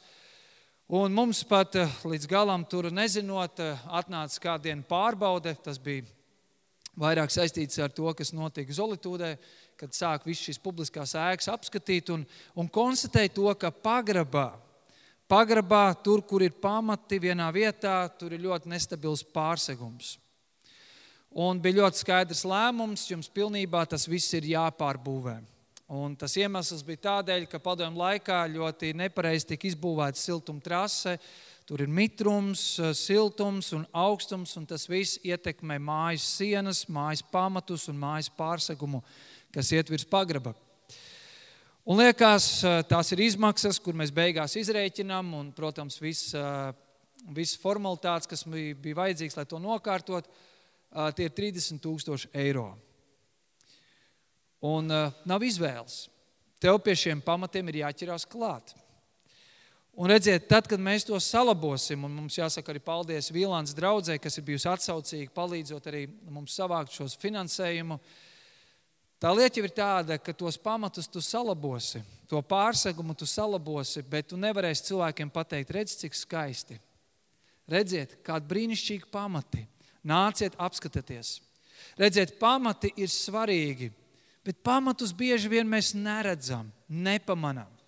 Un 0.85 1.17
mums 1.17 1.41
pat 1.49 1.79
eh, 1.81 1.95
līdz 2.05 2.29
galam 2.29 2.67
tur 2.69 2.91
nezinot, 2.93 3.57
eh, 3.57 3.81
atnāca 3.89 4.45
kādiena 4.45 4.85
pārbaude. 4.85 5.55
Tas 5.65 5.81
bija 5.81 6.05
vairāk 6.93 7.33
saistīts 7.33 7.81
ar 7.81 7.89
to, 7.89 8.13
kas 8.13 8.35
notika 8.37 8.73
Zolitūdē, 8.77 9.33
kad 9.79 9.95
sāk 9.95 10.25
visas 10.27 10.49
šīs 10.49 10.59
publiskās 10.61 11.15
ēkas 11.15 11.49
apskatīt 11.53 12.11
un, 12.13 12.25
un 12.59 12.67
konstatēt 12.67 13.33
to, 13.37 13.47
ka 13.55 13.71
pagrabā, 13.71 14.51
pagrabā, 15.31 15.85
tur, 16.03 16.23
kur 16.25 16.43
ir 16.43 16.57
pamati 16.59 17.21
vienā 17.23 17.47
vietā, 17.55 18.01
tur 18.19 18.35
ir 18.35 18.43
ļoti 18.43 18.71
nestabils 18.73 19.23
pārsegums. 19.23 20.17
Un 21.29 21.61
bija 21.61 21.83
ļoti 21.83 22.01
skaidrs 22.01 22.41
lēmums, 22.49 23.05
jums 23.11 23.29
pilnībā 23.29 23.85
tas 23.87 24.07
viss 24.09 24.33
ir 24.33 24.49
jāpārbūvē. 24.49 25.37
Un 25.89 26.13
tas 26.17 26.35
iemesls 26.37 26.83
bija 26.85 27.01
tādēļ, 27.05 27.47
ka 27.49 27.61
padomju 27.61 27.97
laikā 27.97 28.43
ļoti 28.53 28.91
nepareizi 28.97 29.47
tika 29.53 29.69
izbūvēta 29.71 30.21
siltuma 30.21 30.61
trase. 30.61 31.15
Tur 31.69 31.83
ir 31.85 31.91
mitrums, 31.93 32.79
siltums 32.97 33.67
un 33.77 33.83
augstums, 33.93 34.55
un 34.57 34.65
tas 34.65 34.87
viss 34.89 35.19
ietekmē 35.21 35.77
mājas 35.77 36.25
sienas, 36.39 36.87
mājas 36.89 37.21
pamatus 37.29 37.85
un 37.91 37.99
mājas 38.01 38.31
pārsegumu 38.33 39.03
kas 39.53 39.71
iet 39.73 39.89
virs 39.89 40.05
pagraba. 40.09 40.53
Un 41.89 41.97
liekas, 41.97 42.59
tās 42.89 43.09
ir 43.15 43.23
izmaksas, 43.25 43.79
kur 43.81 43.97
mēs 43.97 44.13
beigās 44.13 44.53
izrēķinām, 44.59 45.31
un, 45.39 45.49
protams, 45.55 45.97
visas 46.01 46.75
vis 47.35 47.55
formalitātes, 47.59 48.29
kas 48.29 48.45
bija, 48.47 48.95
vajadzīgas, 48.95 49.35
lai 49.35 49.47
to 49.49 49.59
nokārtot, 49.59 50.29
tie 51.17 51.27
ir 51.27 51.33
30,000 51.35 52.29
eiro. 52.45 52.69
Un 54.65 54.87
nav 54.89 55.43
izvēles. 55.45 56.05
Tev 56.59 56.79
pie 56.83 56.95
šiem 56.99 57.21
pamatiem 57.23 57.71
ir 57.71 57.81
jāķerās 57.83 58.25
klāt. 58.27 58.73
Un 59.99 60.07
redziet, 60.07 60.45
tad, 60.47 60.67
kad 60.71 60.79
mēs 60.79 61.03
to 61.03 61.17
salabosim, 61.19 62.05
un 62.07 62.13
mums 62.15 62.37
jāsaka 62.39 62.71
arī 62.71 62.79
paldies 62.79 63.33
Vīlāns 63.35 63.75
draudzē, 63.75 64.15
kas 64.21 64.39
ir 64.39 64.45
bijusi 64.47 64.69
atsaucīga, 64.71 65.33
palīdzot 65.35 65.89
arī 65.91 66.05
mums 66.31 66.55
savākt 66.55 66.95
šos 66.95 67.17
finansējumu, 67.19 67.99
Tā 69.19 69.33
lieta 69.35 69.59
ir 69.59 69.73
tāda, 69.75 70.15
ka 70.15 70.31
tos 70.31 70.55
pamatus 70.55 71.09
tu 71.11 71.19
salabosi, 71.19 71.99
to 72.31 72.39
pārsegumu 72.39 73.11
tu 73.19 73.27
salabosi, 73.27 73.99
bet 74.07 74.29
tu 74.31 74.39
nevarēsi 74.39 74.85
cilvēkiem 74.87 75.31
pateikt, 75.35 75.73
redz, 75.75 75.97
cik 75.99 76.15
skaisti. 76.15 76.77
Redziet, 77.69 78.15
kādi 78.23 78.47
brīnišķīgi 78.47 79.09
pamati. 79.11 79.65
Nāciet, 80.07 80.55
apskatieties. 80.55 81.35
Redziet, 81.99 82.37
pamati 82.39 82.93
ir 82.95 83.11
svarīgi, 83.11 83.91
bet 84.47 84.63
pamatus 84.63 85.11
bieži 85.11 85.51
vien 85.51 85.67
mēs 85.67 85.91
neredzam, 85.99 86.71
nepamanām. 86.87 87.78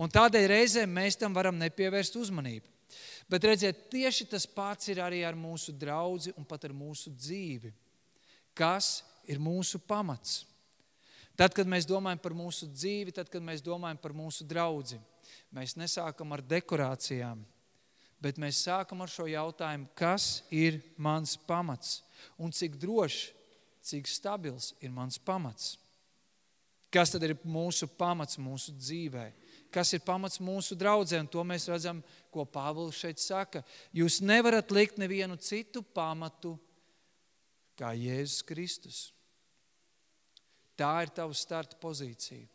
Un 0.00 0.08
tādēļ 0.08 0.46
reizēm 0.48 0.92
mēs 0.96 1.18
tam 1.20 1.34
varam 1.36 1.58
nepievērst 1.60 2.16
uzmanību. 2.16 2.68
Bet 3.30 3.44
redziet, 3.46 3.84
tieši 3.92 4.26
tas 4.32 4.46
pats 4.48 4.88
ir 4.90 4.98
arī 5.04 5.20
ar 5.26 5.36
mūsu 5.38 5.74
draugu 5.76 6.32
un 6.40 6.46
pat 6.48 6.64
ar 6.66 6.74
mūsu 6.74 7.12
dzīvi. 7.14 7.70
Kas 8.56 9.02
ir 9.30 9.38
mūsu 9.38 9.78
pamats? 9.78 10.40
Tad, 11.38 11.54
kad 11.56 11.68
mēs 11.68 11.86
domājam 11.88 12.20
par 12.20 12.34
mūsu 12.36 12.66
dzīvi, 12.68 13.14
tad, 13.16 13.30
kad 13.32 13.44
mēs 13.44 13.62
domājam 13.64 14.00
par 14.00 14.12
mūsu 14.16 14.44
draugu, 14.44 14.98
mēs 15.54 15.76
nesākam 15.78 16.34
ar 16.34 16.42
dekorācijām, 16.44 17.44
bet 18.20 18.40
mēs 18.40 18.64
sākam 18.66 19.00
ar 19.00 19.08
šo 19.08 19.28
jautājumu, 19.30 19.88
kas 19.96 20.42
ir 20.52 20.80
mans 21.00 21.36
pamats 21.48 22.00
un 22.36 22.52
cik 22.52 22.76
drošs, 22.82 23.30
cik 23.86 24.10
stabils 24.10 24.74
ir 24.84 24.92
mans 24.92 25.16
pamats. 25.16 25.78
Kas 26.92 27.14
tad 27.14 27.24
ir 27.24 27.38
mūsu 27.46 27.86
pamats 27.86 28.36
mūsu 28.36 28.74
dzīvē? 28.76 29.30
Kas 29.72 29.92
ir 29.94 30.02
pamats 30.04 30.40
mūsu 30.42 30.76
draudzē. 30.78 31.22
To 31.32 31.44
mēs 31.46 31.68
redzam, 31.70 32.02
ko 32.30 32.44
Pāvils 32.44 32.98
šeit 32.98 33.22
saka. 33.22 33.62
Jūs 33.94 34.20
nevarat 34.22 34.70
likt 34.74 35.00
nevienu 35.00 35.38
citu 35.40 35.82
pamatu 35.82 36.56
kā 37.78 37.94
Jēzus 37.96 38.44
Kristus. 38.46 39.00
Tā 40.78 40.94
ir 41.04 41.12
tava 41.12 41.36
starta 41.36 41.76
pozīcija. 41.80 42.46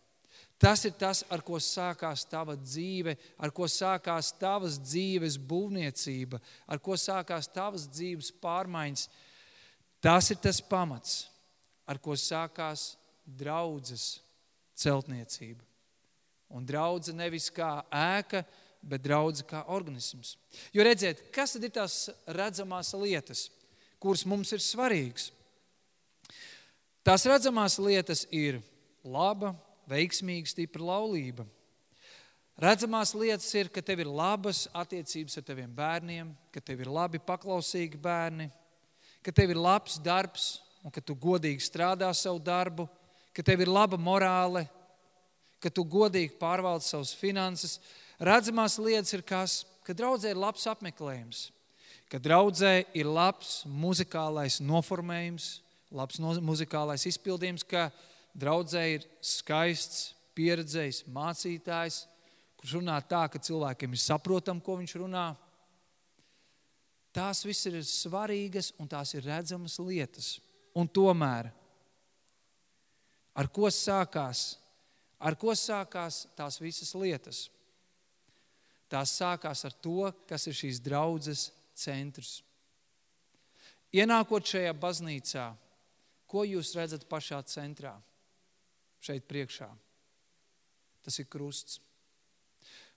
Tas 0.57 0.85
ir 0.87 0.93
tas, 0.95 1.21
ar 1.29 1.43
ko 1.43 1.59
sākās 1.59 2.23
tava 2.31 2.55
dzīve, 2.55 3.15
ar 3.37 3.51
ko 3.51 3.67
sākās 3.67 4.31
tavas 4.39 4.77
dzīves 4.79 5.35
būvniecība, 5.37 6.39
ar 6.71 6.79
ko 6.79 6.95
sākās 6.95 7.49
tavas 7.51 7.89
dzīves 7.91 8.31
pārmaiņas. 8.41 9.09
Tas 9.99 10.31
ir 10.31 10.39
tas 10.39 10.61
pamats, 10.63 11.25
ar 11.85 11.99
ko 11.99 12.15
sākās 12.15 12.93
draudzes 13.25 14.21
celtniecība. 14.79 15.63
Un 16.53 16.65
draudze 16.65 17.13
nevis 17.15 17.49
kā 17.53 17.79
ēka, 17.89 18.43
bet 18.85 19.01
draudze 19.01 19.45
kā 19.47 19.63
organisms. 19.73 20.35
Jo 20.73 20.85
redziet, 20.85 21.23
kas 21.33 21.55
tad 21.55 21.65
ir 21.65 21.73
tās 21.73 21.97
redzamās 22.27 22.93
lietas, 22.93 23.47
kuras 24.01 24.25
mums 24.29 24.53
ir 24.53 24.61
svarīgas? 24.61 25.31
Tās 27.05 27.25
redzamās 27.29 27.77
lietas 27.81 28.25
ir 28.33 28.61
laba, 29.05 29.53
veiksmīga, 29.89 30.49
stipra 30.49 30.85
laulība. 30.85 31.45
Redzamās 32.61 33.11
lietas 33.17 33.49
ir, 33.57 33.69
ka 33.69 33.83
tev 33.83 34.05
ir 34.05 34.09
labas 34.09 34.63
attiecības 34.73 35.37
ar 35.37 35.45
taviem 35.45 35.73
bērniem, 35.75 36.29
ka 36.55 36.61
tev 36.63 36.85
ir 36.85 36.89
labi 36.89 37.19
paklausīgi 37.19 37.99
bērni, 38.01 38.47
ka 39.25 39.33
tev 39.35 39.51
ir 39.51 39.59
labs 39.59 39.99
darbs 39.99 40.47
un 40.85 40.93
ka 40.93 41.01
tu 41.01 41.17
godīgi 41.19 41.65
strādā 41.65 42.07
savu 42.15 42.39
darbu, 42.39 42.87
ka 43.35 43.43
tev 43.43 43.65
ir 43.65 43.71
laba 43.73 43.99
morāle, 43.99 44.63
ka 45.65 45.73
tu 45.73 45.83
godīgi 45.89 46.37
pārvaldi 46.37 46.85
savus 46.85 47.15
finanses. 47.17 47.79
Redzamās 48.21 48.77
lietas 48.77 49.17
ir 49.17 49.25
kas, 49.25 49.63
ka 49.83 49.97
draudzē 49.97 50.31
ir 50.31 50.39
labs 50.39 50.69
apmeklējums, 50.69 51.47
ka 52.13 52.21
draudzē 52.21 52.75
ir 52.93 53.09
labs 53.09 53.63
muzikālais 53.65 54.61
noformējums, 54.61 55.55
labs 55.95 56.21
muzikālais 56.21 57.09
izpildījums, 57.09 57.65
ka 57.65 57.89
Draudzē 58.35 58.81
ir 58.97 59.05
skaists, 59.23 60.11
pieredzējis 60.35 61.05
mācītājs, 61.15 62.01
kurš 62.59 62.73
runā 62.81 62.97
tā, 63.07 63.23
ka 63.31 63.39
cilvēkiem 63.39 63.95
ir 63.95 64.01
saprotami, 64.01 64.63
ko 64.63 64.75
viņš 64.81 64.95
runā. 64.99 65.29
Tās 67.15 67.45
viss 67.47 67.69
ir 67.69 67.79
svarīgas 67.87 68.73
un 68.75 68.91
tās 68.91 69.15
ir 69.15 69.23
redzamas 69.23 69.77
lietas. 69.79 70.33
Un 70.75 70.89
tomēr, 70.91 71.47
ar 73.39 73.47
ko 73.55 73.71
sākās, 73.71 74.57
ar 75.25 75.37
ko 75.41 75.55
sākās 75.57 76.25
tās 76.37 76.61
visas 76.61 76.93
lietas? 76.95 77.45
Tās 78.91 79.15
sākās 79.17 79.65
ar 79.65 79.73
to, 79.81 80.11
kas 80.29 80.45
ir 80.47 80.55
šīs 80.55 80.81
draudzes 80.85 81.49
centrs. 81.73 82.37
Ienākot 83.95 84.45
šajā 84.45 84.73
baznīcā, 84.77 85.45
ko 86.29 86.43
jūs 86.45 86.75
redzat 86.77 87.07
pašā 87.09 87.41
centrā? 87.49 87.95
šeit 89.05 89.25
priekšā. 89.29 89.69
Tas 91.05 91.19
ir 91.21 91.29
krusts. 91.29 91.79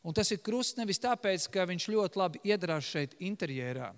Un 0.07 0.15
tas 0.17 0.31
ir 0.33 0.41
krusts 0.45 0.79
nevis 0.79 1.01
tāpēc, 1.03 1.49
ka 1.53 1.67
viņš 1.69 1.89
ļoti 1.93 2.21
labi 2.21 2.41
iedarās 2.49 2.87
šeit 2.87 3.17
interjerā, 3.25 3.91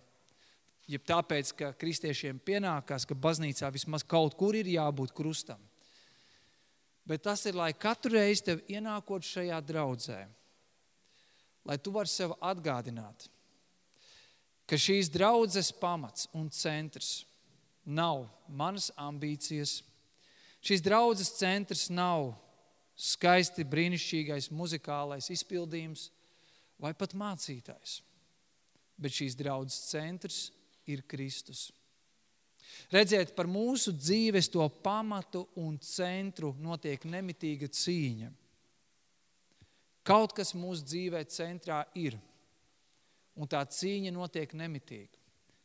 jeb 0.90 1.04
tāpēc, 1.06 1.52
ka 1.58 1.72
kristiešiem 1.78 2.40
pienākās, 2.42 3.06
ka 3.06 3.14
baznīcā 3.14 3.70
vismaz 3.70 4.02
kaut 4.02 4.34
kur 4.40 4.56
ir 4.58 4.70
jābūt 4.72 5.14
krustam. 5.14 5.60
Bet 7.10 7.24
tas 7.26 7.42
ir, 7.50 7.58
lai 7.58 7.72
katru 7.74 8.14
reizi 8.14 8.46
tev 8.46 8.62
ienākot 8.70 9.26
šajā 9.26 9.58
draudzē, 9.66 10.20
lai 11.66 11.78
tu 11.82 11.90
vari 11.90 12.10
sev 12.10 12.36
atgādināt, 12.38 13.26
ka 14.70 14.78
šīs 14.78 15.10
draudzes 15.10 15.72
pamats 15.74 16.28
un 16.38 16.46
centrs 16.54 17.24
nav 17.82 18.28
manas 18.46 18.92
ambīcijas, 18.94 19.80
Šīs 20.60 20.82
draudzes 20.84 21.32
centrs 21.38 21.86
nav 21.88 22.34
skaisti 23.00 23.64
brīnišķīgais 23.64 24.50
muzikālais 24.52 25.30
izpildījums 25.32 26.10
vai 26.80 26.92
pat 26.92 27.14
mācītājs, 27.16 28.00
bet 29.00 29.16
šīs 29.16 29.38
draudzes 29.40 29.88
centrs 29.88 30.40
ir 30.84 31.00
Kristus. 31.08 31.70
Redziet, 32.90 33.34
par 33.36 33.46
mūsu 33.46 33.92
dzīves 33.94 34.50
to 34.50 34.64
pamatu 34.82 35.44
un 35.60 35.76
centru 35.78 36.52
notiek 36.58 37.04
nemitīga 37.06 37.68
cīņa. 37.70 38.30
Kaut 40.06 40.34
kas 40.34 40.54
mūsu 40.56 40.86
dzīvē 40.88 41.22
centrā 41.30 41.84
ir, 41.94 42.16
un 43.36 43.48
tā 43.48 43.60
cīņa 43.62 44.12
notiek 44.14 44.52
nemitīgi. 44.56 45.18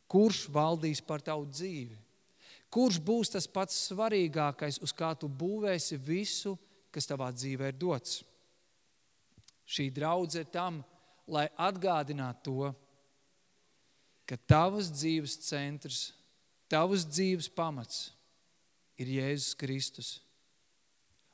Kurš 0.06 0.46
valdīs 0.54 1.00
par 1.02 1.24
tavu 1.24 1.48
dzīvi? 1.50 1.96
Kurš 2.70 3.00
būs 3.02 3.32
tas 3.34 3.46
pats 3.50 3.78
svarīgākais, 3.88 4.78
uz 4.82 4.92
kā 4.94 5.14
tu 5.18 5.28
būvēsi 5.28 5.98
visu, 5.98 6.54
kas 6.94 7.08
tavā 7.08 7.32
dzīvē 7.34 7.72
ir 7.72 7.78
dots? 7.78 8.20
Šī 9.66 9.88
draudzene 9.90 10.46
ir 10.46 10.52
tam, 10.54 10.82
lai 11.26 11.48
atgādinātu 11.58 12.44
to, 12.46 12.70
ka 14.26 14.38
tavas 14.46 14.90
dzīves 14.94 15.38
centrs, 15.46 16.10
tavas 16.72 17.06
dzīves 17.08 17.50
pamats 17.52 18.10
ir 19.00 19.12
Jēzus 19.18 19.54
Kristus. 19.58 20.10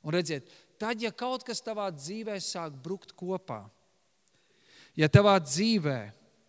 Un 0.03 0.15
redziet, 0.17 0.49
tad, 0.81 1.01
ja 1.03 1.13
kaut 1.15 1.47
kas 1.47 1.63
tavā 1.63 1.87
dzīvē 1.95 2.37
sāk 2.43 2.75
brukt 2.83 3.15
kopā, 3.15 3.63
ja 4.99 5.09
tavā 5.09 5.39
dzīvē 5.41 5.99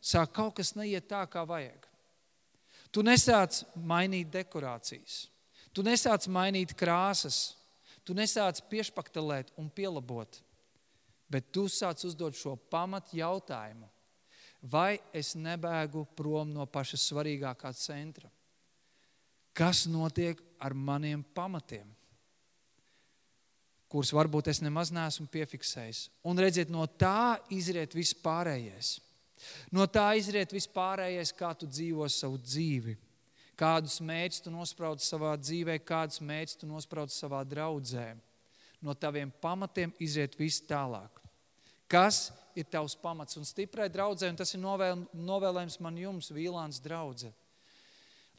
sāk 0.03 0.33
kaut 0.35 0.57
kas 0.57 0.73
neiet 0.75 1.05
tā, 1.07 1.21
kā 1.29 1.45
vajag, 1.47 1.83
Tu 2.93 3.01
nesāc 3.01 3.63
mainīt 3.73 4.29
dekorācijas, 4.29 5.25
tu 5.73 5.81
nesāc 5.81 6.27
mainīt 6.29 6.75
krāsas, 6.77 7.55
tu 8.05 8.13
nesāc 8.13 8.59
piešpaktelēt 8.69 9.49
un 9.57 9.71
pielabot, 9.73 10.37
bet 11.25 11.49
tu 11.49 11.65
sāc 11.65 12.03
uzdot 12.05 12.37
šo 12.37 12.53
pamatu 12.69 13.17
jautājumu. 13.17 13.89
Vai 14.61 15.01
es 15.11 15.33
nebēgu 15.35 16.05
prom 16.15 16.53
no 16.53 16.67
paša 16.69 16.99
svarīgākā 17.01 17.73
centra? 17.75 18.29
Kas 19.53 19.85
notiek 19.85 20.39
ar 20.59 20.73
maniem 20.73 21.23
pamatiem? 21.35 21.87
kurus 23.93 24.09
varbūt 24.09 24.47
es 24.49 24.57
nemaz 24.63 24.89
neesmu 24.89 25.27
piefiksējis. 25.29 26.07
Un 26.25 26.39
redziet, 26.41 26.71
no 26.73 26.87
tā 26.89 27.37
izriet 27.53 27.93
viss 27.93 28.15
pārējais. 28.17 28.95
No 29.69 29.85
tā 29.91 30.07
izriet 30.17 30.53
vispārējais, 30.55 31.33
kā 31.37 31.51
tu 31.57 31.67
dzīvo 31.69 32.07
savu 32.09 32.39
dzīvi. 32.41 32.95
Kādus 33.59 33.99
mērķus 34.01 34.41
tu 34.41 34.53
nospraudzi 34.53 35.05
savā 35.05 35.35
dzīvē, 35.37 35.77
kādus 35.85 36.23
mērķus 36.25 36.57
tu 36.63 36.69
nospraudzi 36.69 37.19
savā 37.19 37.43
draudzē. 37.45 38.07
No 38.81 38.95
taviem 38.97 39.29
pamatiem 39.43 39.93
izriet 40.01 40.33
viss 40.39 40.63
tālāk. 40.65 41.21
Kas 41.85 42.31
ir 42.57 42.65
tavs 42.73 42.95
pamats 42.97 43.37
un 43.37 43.45
stiprai 43.45 43.91
draudzē, 43.93 44.31
un 44.33 44.39
tas 44.41 44.55
ir 44.55 44.61
novēl, 44.63 45.05
novēlējums 45.13 45.77
man 45.85 45.99
jums, 46.01 46.31
Vīlāns 46.33 46.81
draudze. 46.81 47.29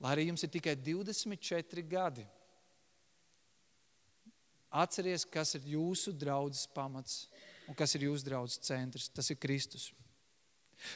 Lai 0.02 0.14
arī 0.14 0.28
jums 0.28 0.44
ir 0.44 0.52
tikai 0.52 0.74
24 0.76 1.84
gadi. 1.88 2.24
Atceries, 4.74 5.22
kas 5.24 5.54
ir 5.54 5.68
jūsu 5.76 6.12
draudzes 6.18 6.66
pamats 6.74 7.28
un 7.68 7.76
kas 7.78 7.94
ir 7.94 8.08
jūsu 8.08 8.26
draudzes 8.26 8.62
centrs. 8.66 9.08
Tas 9.14 9.30
ir 9.30 9.38
Kristus. 9.40 9.92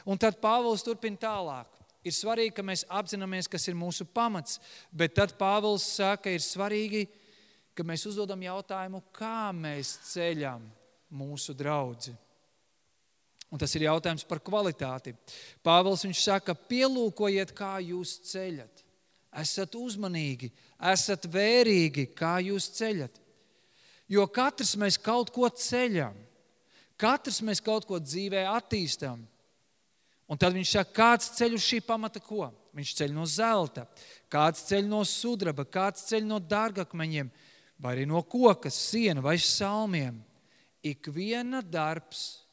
Un 0.04 0.18
tad 0.18 0.40
Pāvils 0.42 0.82
turpina 0.84 1.20
tālāk. 1.20 1.70
Ir 2.06 2.14
svarīgi, 2.14 2.54
ka 2.56 2.64
mēs 2.64 2.84
apzināmies, 2.88 3.48
kas 3.50 3.66
ir 3.68 3.76
mūsu 3.78 4.06
pamats, 4.06 4.58
bet 4.94 5.16
tad 5.18 5.34
Pāvils 5.38 5.86
saka, 5.96 6.30
ir 6.30 6.42
svarīgi, 6.44 7.06
ka 7.74 7.86
mēs 7.86 8.06
uzdodam 8.10 8.42
jautājumu, 8.42 9.02
kā 9.14 9.50
mēs 9.54 9.96
ceļam 10.12 10.64
mūsu 11.14 11.54
draugu. 11.58 12.14
Un 13.48 13.60
tas 13.60 13.72
ir 13.74 13.86
jautājums 13.86 14.26
par 14.28 14.42
kvalitāti. 14.44 15.14
Pāvils 15.64 16.04
viņš 16.04 16.24
saka, 16.26 16.54
pielūkojiet, 16.68 17.54
kā 17.56 17.78
jūs 17.80 18.18
ceļat. 18.28 18.84
Esat 19.36 19.74
uzmanīgi, 19.76 20.48
esat 20.90 21.26
vērīgi, 21.28 22.08
kā 22.16 22.38
jūs 22.40 22.70
ceļat. 22.78 23.18
Jo 24.08 24.24
katrs 24.32 24.72
mēs 24.80 24.96
kaut 24.96 25.28
ko 25.34 25.50
ceļam, 25.52 26.14
katrs 26.96 27.42
mēs 27.44 27.60
kaut 27.60 27.84
ko 27.84 28.00
dzīvē 28.00 28.46
attīstām. 28.48 29.20
Un 30.28 30.40
tad 30.40 30.56
viņš 30.56 30.72
saka, 30.78 30.94
kāds 30.96 31.30
ceļ 31.36 31.56
uz 31.56 31.64
šī 31.64 31.82
pamata 31.84 32.20
ko? 32.20 32.48
Viņš 32.76 32.94
ceļ 33.00 33.12
no 33.16 33.24
zelta, 33.28 33.86
kāds 34.32 34.64
ceļ 34.68 34.88
no 34.88 35.02
sudraba, 35.08 35.64
kāds 35.64 36.04
ceļ 36.08 36.26
no 36.28 36.40
dārgakmeņiem, 36.40 37.30
vai 37.80 37.94
arī 37.94 38.04
no 38.08 38.20
koka, 38.24 38.72
siena 38.72 39.24
vai 39.24 39.38
salmiem. 39.40 40.20
Ik 40.84 41.08
viena 41.12 41.60
darbs 41.64 42.44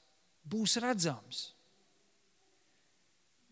būs 0.43 0.79
redzams. 0.81 1.51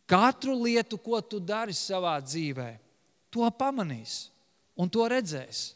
Katru 0.10 0.56
lietu, 0.64 0.98
ko 1.00 1.22
tu 1.22 1.40
dari 1.40 1.76
savā 1.76 2.16
dzīvē, 2.24 2.70
to 3.34 3.50
pamanīs 3.58 4.28
un 4.78 4.90
to 4.90 5.08
redzēs. 5.10 5.74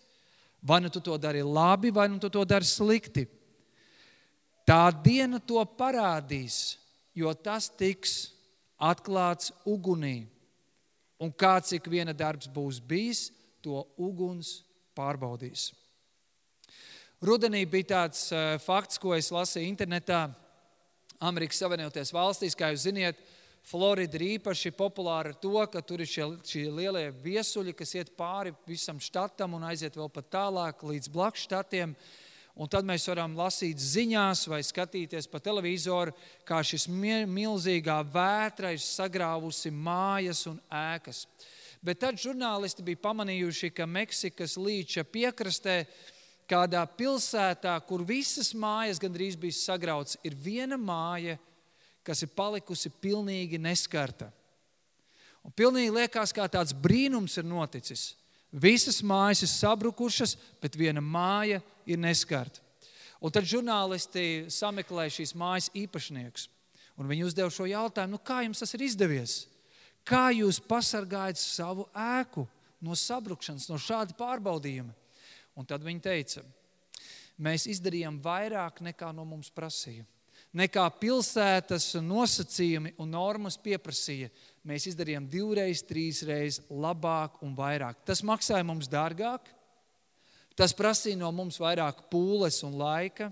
Vai 0.62 0.80
nu 0.82 0.90
tu 0.90 1.02
to 1.02 1.18
dari 1.18 1.42
labi, 1.46 1.92
vai 1.94 2.08
nu 2.10 2.18
tu 2.22 2.30
to 2.30 2.44
dari 2.46 2.66
slikti. 2.66 3.28
Tā 4.68 4.90
diena 5.04 5.40
to 5.40 5.62
parādīs, 5.80 6.78
jo 7.16 7.32
tas 7.34 7.70
tiks 7.70 8.34
atklāts 8.78 9.54
ugunī. 9.66 10.28
Un 11.18 11.32
kāds 11.34 11.74
ik 11.74 11.88
viena 11.90 12.14
darbs 12.14 12.50
būs 12.52 12.82
bijis, 12.84 13.30
to 13.64 13.86
uguns 13.98 14.62
pārbaudīs. 14.98 15.72
Rudenī 17.24 17.64
bija 17.66 17.94
tāds 17.96 18.28
uh, 18.30 18.60
fakts, 18.62 19.00
ko 19.02 19.16
es 19.18 19.32
lasīju 19.34 19.72
internetā. 19.72 20.28
Amerikas 21.18 21.58
Savienotajās 21.64 22.14
valstīs, 22.14 22.54
kā 22.54 22.70
jūs 22.70 22.86
zināt, 22.86 23.18
Florida 23.68 24.16
ir 24.16 24.38
īpaši 24.38 24.72
populāra 24.72 25.34
ar 25.34 25.36
to, 25.44 25.60
ka 25.68 25.82
tur 25.84 26.00
ir 26.00 26.08
šie, 26.08 26.24
šie 26.48 26.62
lielie 26.72 27.10
viesuļi, 27.12 27.74
kas 27.76 27.90
iet 27.98 28.14
pāri 28.16 28.54
visam 28.64 29.02
štatam 29.04 29.58
un 29.58 29.66
aiziet 29.68 29.98
vēl 30.00 30.08
pat 30.14 30.30
tālāk 30.32 30.86
līdz 30.88 31.10
blakus 31.12 31.44
štatiem. 31.44 31.92
Un 32.58 32.70
tad 32.72 32.88
mēs 32.88 33.04
varam 33.12 33.36
lasīt 33.38 33.78
ziņās 33.84 34.46
vai 34.48 34.62
skatīties 34.64 35.28
pa 35.28 35.42
televizoru, 35.44 36.16
kā 36.48 36.62
šis 36.64 36.88
milzīgā 36.88 37.98
vētra 38.14 38.72
ir 38.72 38.80
sagrāvusi 38.82 39.74
mājas 39.76 40.46
un 40.48 40.62
ēkas. 40.72 41.26
Bet 41.84 42.00
tad 42.06 42.24
žurnālisti 42.24 42.86
bija 42.88 43.04
pamanījuši, 43.04 43.74
ka 43.76 43.86
Meksikas 43.86 44.56
līča 44.58 45.04
piekrastē 45.04 45.82
kādā 46.48 46.86
pilsētā, 46.88 47.76
kur 47.84 48.08
visas 48.08 48.56
mājas 48.56 49.04
gandrīz 49.04 49.36
bija 49.36 49.60
sagrautas, 49.60 50.16
ir 50.24 50.40
viena 50.40 50.80
māja, 50.80 51.36
kas 52.08 52.24
ir 52.24 52.32
palikusi 52.32 52.92
pilnīgi 53.04 53.60
neskarta. 53.60 54.30
Un 55.44 55.54
pilnīgi 55.56 55.94
liekas, 55.96 56.34
kā 56.36 56.48
tāds 56.52 56.76
brīnums 56.76 57.38
ir 57.40 57.48
noticis. 57.48 58.14
Visas 58.52 59.02
mājas 59.04 59.44
ir 59.44 59.52
sabrukušas, 59.52 60.38
bet 60.64 60.76
viena 60.80 61.04
māja 61.04 61.60
ir 61.88 62.00
neskarta. 62.00 62.64
Un 63.20 63.34
tad 63.34 63.48
žurnālisti 63.50 64.48
sameklēja 64.54 65.16
šīs 65.20 65.34
mājas 65.38 65.72
īpašniekus. 65.76 66.48
Un 66.98 67.10
viņi 67.10 67.28
uzdeva 67.28 67.54
šo 67.54 67.68
jautājumu, 67.70 68.16
nu 68.16 68.24
kā 68.24 68.42
jums 68.46 68.62
tas 68.62 68.74
ir 68.74 68.84
izdevies? 68.88 69.40
Kā 70.08 70.30
jūs 70.34 70.60
pasargājat 70.64 71.40
savu 71.42 71.88
ēku 71.92 72.46
no 72.82 72.96
sabrukšanas, 72.98 73.68
no 73.70 73.80
šāda 73.82 74.16
pārbaudījuma? 74.18 74.94
Un 75.58 75.66
tad 75.68 75.84
viņi 75.86 76.04
teica, 76.06 76.44
mēs 77.42 77.68
izdarījām 77.70 78.22
vairāk 78.24 78.82
nekā 78.86 79.12
no 79.14 79.26
mums 79.28 79.50
prasīja. 79.54 80.06
Nekā 80.56 80.86
pilsētas 81.02 81.90
nosacījumi 82.00 82.94
un 83.04 83.12
normas 83.12 83.58
pieprasīja. 83.60 84.30
Mēs 84.68 84.88
izdarījām 84.92 85.28
divreiz, 85.30 85.84
trīsreiz 85.86 86.62
labāk 86.72 87.42
un 87.44 87.54
vairāk. 87.56 88.00
Tas 88.08 88.24
maksāja 88.24 88.66
mums 88.68 88.88
dārgāk, 88.92 89.52
tas 90.56 90.74
prasīja 90.76 91.20
no 91.20 91.32
mums 91.36 91.60
vairāk 91.60 92.08
pūles 92.12 92.62
un 92.68 92.80
laika, 92.80 93.30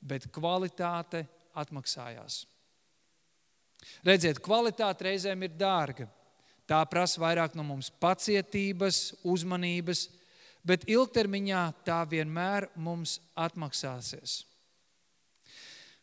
bet 0.00 0.30
kvalitāte 0.34 1.26
atmaksājās. 1.58 2.44
Redziet, 4.06 4.38
kvalitāte 4.42 5.08
reizēm 5.08 5.42
ir 5.46 5.54
dārga. 5.58 6.06
Tā 6.70 6.78
prasa 6.88 7.20
vairāk 7.20 7.56
no 7.58 7.66
mums 7.66 7.90
pacietības, 8.00 9.18
uzmanības, 9.26 10.06
bet 10.64 10.86
ilgtermiņā 10.90 11.64
tā 11.84 11.98
vienmēr 12.08 12.70
mums 12.78 13.18
atmaksāsies. 13.34 14.44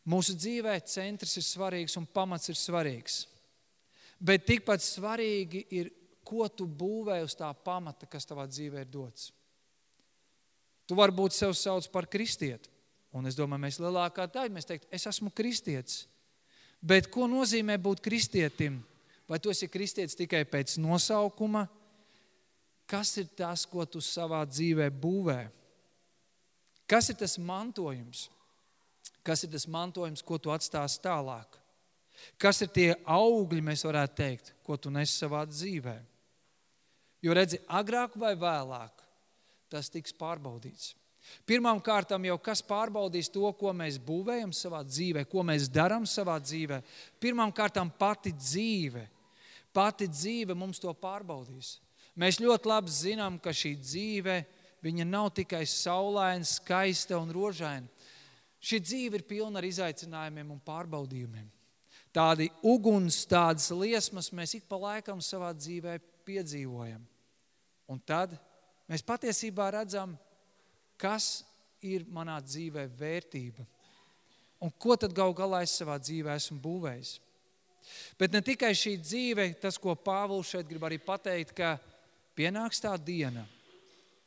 Mūsu 0.08 0.36
dzīvē 0.38 0.78
centrs 0.88 1.36
ir 1.38 1.46
svarīgs 1.46 1.98
un 2.00 2.08
pamats 2.08 2.50
ir 2.50 2.58
svarīgs. 2.58 3.26
Bet 4.20 4.46
tikpat 4.48 4.84
svarīgi 4.84 5.66
ir, 5.76 5.92
ko 6.24 6.48
tu 6.52 6.68
būvē 6.68 7.20
uz 7.24 7.36
tā 7.38 7.50
pamata, 7.54 8.08
kas 8.10 8.28
tavā 8.28 8.46
dzīvē 8.48 8.84
ir 8.84 8.92
dots. 8.92 9.32
Tu 10.88 10.98
varbūt 10.98 11.36
sev 11.36 11.54
sauc 11.54 11.88
par 11.94 12.08
kristieti. 12.10 12.70
Un 13.14 13.26
es 13.26 13.38
domāju, 13.38 13.64
mēs 13.66 13.80
lielākā 13.82 14.28
daļa 14.30 14.54
mēs 14.54 14.68
teiktu, 14.70 14.90
es 14.94 15.08
esmu 15.10 15.32
kristietis. 15.34 16.04
Bet 16.82 17.10
ko 17.12 17.26
nozīmē 17.30 17.80
būt 17.82 18.04
kristietim? 18.06 18.80
Vai 19.30 19.40
tu 19.42 19.52
esi 19.52 19.70
kristietis 19.70 20.18
tikai 20.18 20.44
pēc 20.50 20.78
nosaukuma, 20.82 21.66
kas 22.90 23.16
ir 23.22 23.30
tas, 23.38 23.66
ko 23.70 23.86
tu 23.86 24.02
savā 24.02 24.42
dzīvē 24.50 24.90
būvē? 24.90 25.40
Kas 26.90 27.12
ir 27.12 27.20
tas 27.20 27.38
mantojums? 27.38 28.28
Kas 29.30 29.46
ir 29.46 29.52
tas 29.54 29.68
mantojums, 29.70 30.26
ko 30.26 30.40
tu 30.42 30.50
atstāsi 30.50 30.98
tālāk? 31.04 31.60
Kas 32.42 32.64
ir 32.66 32.72
tie 32.74 32.88
augļi, 33.06 33.62
mēs 33.62 33.86
varētu 33.86 34.16
teikt, 34.18 34.54
ko 34.66 34.78
tu 34.82 34.90
nes 34.90 35.14
savā 35.14 35.44
dzīvē? 35.46 36.00
Jo 37.22 37.36
redzi, 37.38 37.60
agrāk 37.68 38.16
vai 38.18 38.34
vēlāk 38.40 39.06
tas 39.70 39.92
tiks 39.94 40.16
pārbaudīts. 40.18 40.96
Pirmām 41.46 41.78
kārtām 41.84 42.24
jau 42.26 42.38
kas 42.42 42.64
pārbaudīs 42.66 43.30
to, 43.30 43.46
ko 43.60 43.74
mēs 43.76 44.00
būvējam 44.02 44.54
savā 44.56 44.82
dzīvē, 44.88 45.26
ko 45.30 45.44
mēs 45.46 45.68
darām 45.70 46.08
savā 46.10 46.40
dzīvē. 46.42 46.80
Pirmām 47.22 47.54
kārtām 47.54 47.92
pati 47.92 48.34
dzīve. 48.34 49.06
Pati 49.76 50.08
dzīve 50.10 50.56
mums 50.58 50.82
to 50.82 50.94
pārbaudīs. 50.98 51.76
Mēs 52.18 52.40
ļoti 52.42 52.72
labi 52.72 52.92
zinām, 52.92 53.38
ka 53.38 53.54
šī 53.54 53.76
dzīve 53.78 54.40
nav 55.06 55.30
tikai 55.36 55.66
saulaina, 55.68 56.48
skaista 56.48 57.20
un 57.20 57.30
rožaina. 57.36 57.86
Šī 58.60 58.82
dzīve 58.84 59.20
ir 59.20 59.26
pilna 59.28 59.62
ar 59.62 59.68
izaicinājumiem 59.68 60.52
un 60.52 60.62
pārbaudījumiem. 60.66 61.48
Tādi 62.16 62.50
uguns, 62.66 63.22
tādas 63.30 63.70
liesmas 63.72 64.32
mēs 64.36 64.58
ik 64.58 64.66
pa 64.68 64.80
laikam 64.82 65.22
savā 65.24 65.52
dzīvē 65.56 66.00
piedzīvojam. 66.28 67.04
Un 67.90 68.02
tad 68.02 68.34
mēs 68.90 69.06
patiesībā 69.06 69.70
redzam, 69.78 70.18
kas 71.00 71.46
ir 71.86 72.04
manā 72.12 72.40
dzīvē 72.44 72.90
vērtība 73.00 73.66
un 74.60 74.72
ko 74.76 74.96
tad 75.00 75.16
gal 75.16 75.34
galā 75.36 75.64
es 75.64 75.74
savā 75.80 75.96
dzīvē 76.02 76.36
esmu 76.36 76.60
būvējis. 76.64 77.16
Bet 78.20 78.34
ne 78.36 78.42
tikai 78.44 78.74
šī 78.76 78.98
dzīve, 79.00 79.46
tas, 79.62 79.80
ko 79.80 79.96
Pāvils 79.96 80.52
šeit 80.52 80.68
grib 80.68 80.84
arī 80.86 81.00
pateikt, 81.02 81.56
ka 81.56 81.78
pienāks 82.38 82.84
tā 82.84 82.92
diena, 83.00 83.46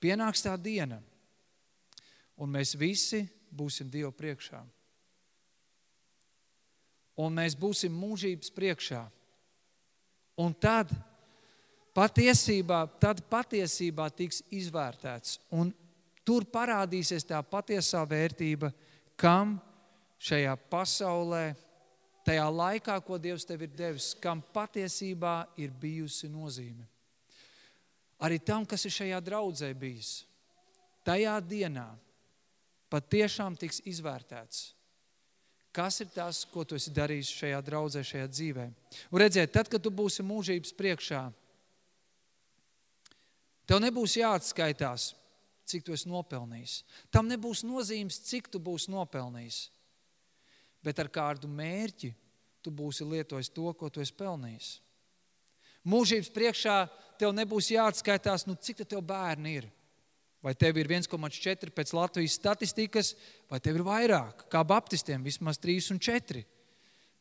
pienāks 0.01 0.43
tā 0.45 0.57
diena, 0.57 0.99
un 2.41 2.51
mēs 2.51 2.75
visi 2.81 3.23
būsim 3.53 3.91
Dieva 3.91 4.13
priekšā. 4.15 4.63
Un 7.23 7.35
mēs 7.37 7.57
būsim 7.59 7.93
mūžības 7.93 8.53
priekšā. 8.57 9.03
Un 10.41 10.55
tad 10.57 10.93
patiesībā, 11.95 12.87
tad 13.01 13.21
patiesībā 13.31 14.09
tiks 14.17 14.41
izvērtēts. 14.51 15.37
Un 15.53 15.75
tur 16.25 16.49
parādīsies 16.49 17.29
tā 17.29 17.43
patiesā 17.45 18.01
vērtība, 18.09 18.73
kam 19.21 19.59
šajā 20.23 20.57
pasaulē, 20.73 21.53
tajā 22.25 22.49
laikā, 22.49 22.97
ko 23.05 23.21
Dievs 23.21 23.45
tev 23.45 23.67
ir 23.67 23.77
devis, 23.77 24.15
kam 24.17 24.41
patiesībā 24.55 25.43
ir 25.61 25.75
bijusi 25.83 26.33
nozīme 26.33 26.89
arī 28.23 28.39
tam, 28.39 28.65
kas 28.67 28.87
ir 28.87 28.95
šajā 28.95 29.19
draudzē 29.25 29.73
bijis. 29.75 30.23
Tajā 31.03 31.35
dienā 31.43 31.89
patiešām 32.93 33.57
tiks 33.57 33.81
izvērtēts, 33.89 34.73
kas 35.73 36.03
ir 36.05 36.11
tas, 36.13 36.43
ko 36.53 36.67
tu 36.69 36.77
esi 36.77 36.93
darījis 36.93 37.33
šajā 37.41 37.61
draudzē, 37.65 38.03
šajā 38.05 38.29
dzīvē. 38.29 38.67
Un 39.11 39.23
redziet, 39.23 39.55
tad, 39.55 39.71
kad 39.73 39.83
tu 39.83 39.93
būsi 39.95 40.25
mūžības 40.27 40.75
priekšā, 40.77 41.23
tev 43.67 43.81
nebūs 43.81 44.19
jāatskaitās, 44.21 45.13
cik 45.73 45.87
tu 45.87 45.95
esi 45.97 46.11
nopelnījis. 46.11 46.83
Tam 47.15 47.31
nebūs 47.31 47.65
nozīmes, 47.65 48.21
cik 48.29 48.51
tu 48.53 48.61
būsi 48.61 48.93
nopelnījis. 48.93 49.65
Bet 50.83 50.99
ar 50.99 51.09
kādu 51.13 51.49
mērķi 51.49 52.11
tu 52.63 52.73
būsi 52.75 53.07
lietojis 53.07 53.51
to, 53.55 53.71
ko 53.79 53.89
tu 53.89 54.03
esi 54.03 54.15
pelnījis. 54.19 54.73
Mūžības 55.89 56.31
priekšā 56.35 56.77
tev 57.19 57.33
nebūs 57.35 57.71
jāatskaitās, 57.73 58.47
nu, 58.47 58.55
cik 58.55 58.85
tev 58.85 59.03
bērni 59.07 59.57
ir. 59.63 59.71
Vai 60.43 60.55
tev 60.59 60.81
ir 60.81 60.89
1,4 60.91 61.71
pēc 61.71 61.93
Latvijas 61.95 62.35
statistikas, 62.41 63.13
vai 63.51 63.61
tev 63.63 63.79
ir 63.79 63.85
vairāk, 63.87 64.49
kā 64.51 64.65
baptistiem, 64.67 65.23
vismaz 65.23 65.61
3 65.63 65.93
un 65.95 66.01
4. 66.03 66.43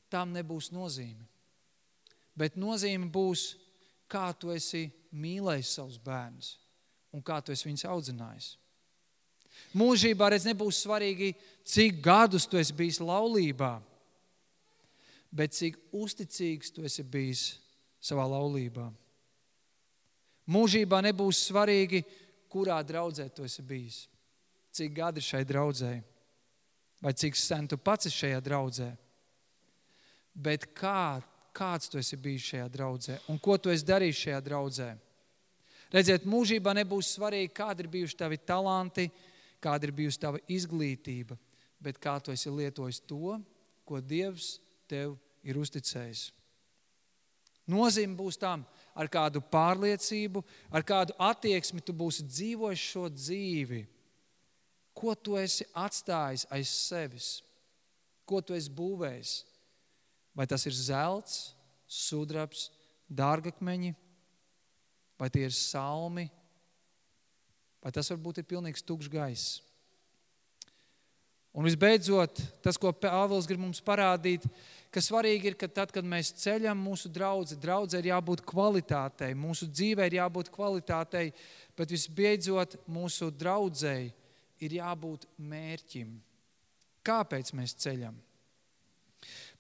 Tam 0.10 0.34
nebūs 0.34 0.72
nozīme. 0.74 1.28
Bet 2.34 2.58
nozīme 2.58 3.12
būs, 3.14 3.52
kā 4.10 4.32
tu 4.34 4.50
esi 4.52 4.88
mīlējis 5.14 5.76
savus 5.78 6.02
bērnus 6.02 6.56
un 7.12 7.24
kā 7.24 7.42
tu 7.44 7.54
esi 7.54 7.68
viņus 7.68 7.86
audzinājis. 7.92 8.50
Mūžībā 9.78 10.32
redz 10.32 10.48
nebūs 10.48 10.82
svarīgi, 10.84 11.34
cik 11.68 12.02
gadus 12.04 12.48
tu 12.50 12.60
esi 12.60 12.76
bijis 12.76 13.00
laulībā, 13.04 13.76
bet 15.32 15.56
cik 15.56 15.78
uzticīgs 15.96 16.74
tu 16.76 16.84
esi 16.88 17.04
bijis 17.04 17.44
savā 18.04 18.26
laulībā. 18.32 18.90
Mūžībā 20.52 21.00
nebūs 21.06 21.46
svarīgi, 21.52 22.02
kurā 22.52 22.82
draudzē 22.84 23.30
tu 23.34 23.46
esi 23.48 23.64
bijis, 23.64 24.06
cik 24.76 24.94
gadi 24.96 25.24
šai 25.24 25.44
draudzē, 25.48 25.92
vai 27.02 27.14
cik 27.18 27.38
sen 27.40 27.68
tu 27.72 27.80
pats 27.80 28.10
esi 28.10 28.26
šajā 28.26 28.42
draudzē. 28.44 28.90
Bet 30.32 30.70
kā, 30.78 31.22
kāds 31.56 31.92
tu 31.92 32.00
esi 32.00 32.20
bijis 32.20 32.52
šajā 32.54 32.68
draudzē 32.72 33.18
un 33.32 33.40
ko 33.40 33.58
tu 33.58 33.72
esi 33.74 33.88
darījis 33.88 34.22
šajā 34.26 34.42
draudzē? 34.46 34.90
Redziet, 35.92 36.24
mūžībā 36.24 36.72
nebūs 36.78 37.10
svarīgi, 37.18 37.52
kādi 37.52 37.84
ir 37.84 37.90
bijuši 37.92 38.20
tavi 38.22 38.38
talanti, 38.40 39.10
kāda 39.62 39.90
ir 39.90 39.96
bijusi 39.96 40.22
tava 40.24 40.40
izglītība, 40.48 41.36
bet 41.84 42.00
kā 42.00 42.16
tu 42.24 42.32
esi 42.32 42.52
lietojis 42.52 43.02
to, 43.10 43.36
ko 43.84 44.00
Dievs 44.00 44.54
tev 44.88 45.18
ir 45.44 45.60
uzticējis. 45.60 46.30
Nozīme 47.72 48.16
būs 48.18 48.40
tam, 48.40 48.64
ar 48.96 49.10
kādu 49.12 49.42
pārliecību, 49.52 50.44
ar 50.72 50.86
kādu 50.88 51.16
attieksmi 51.20 51.84
tu 51.86 51.96
būsi 51.96 52.26
dzīvojis 52.28 52.86
šo 52.92 53.08
dzīvi. 53.14 53.86
Ko 54.94 55.16
tu 55.16 55.38
esi 55.40 55.66
atstājis 55.78 56.46
aiz 56.52 56.70
sevis? 56.70 57.30
Ko 58.28 58.42
tu 58.44 58.56
esi 58.56 58.72
būvējis? 58.76 59.34
Vai 60.36 60.48
tas 60.48 60.64
ir 60.68 60.76
zelts, 60.76 61.56
sudrabs, 61.88 62.70
dārgakmeņi, 63.12 63.96
vai 65.20 65.28
tie 65.32 65.44
ir 65.48 65.56
salmi, 65.56 66.30
vai 67.84 67.92
tas 67.92 68.12
varbūt 68.14 68.40
ir 68.40 68.48
pilnīgs 68.48 68.86
tukšs 68.88 69.12
gaiss? 69.12 69.60
Un 71.52 71.68
visbeidzot, 71.68 72.40
tas, 72.64 72.78
ko 72.80 72.94
Pāvils 72.96 73.48
grib 73.50 73.60
mums 73.60 73.82
parādīt, 73.84 74.46
ka 74.92 75.04
svarīgi 75.04 75.52
ir, 75.52 75.58
ka 75.60 75.68
tad, 75.68 75.92
kad 75.92 76.06
mēs 76.08 76.32
ceļam 76.40 76.80
mūsu 76.80 77.12
draugu, 77.12 77.58
draudzē 77.60 78.00
ir 78.00 78.12
jābūt 78.14 78.44
kvalitātei, 78.48 79.34
mūsu 79.36 79.68
dzīvē 79.68 80.08
ir 80.08 80.18
jābūt 80.22 80.52
kvalitātei, 80.54 81.34
bet 81.76 81.92
visbeidzot, 81.92 82.78
mūsu 82.88 83.28
draudzēji 83.36 84.14
ir 84.64 84.78
jābūt 84.80 85.28
mērķim. 85.52 86.16
Kāpēc 87.04 87.52
mēs 87.58 87.76
ceļam? 87.84 88.16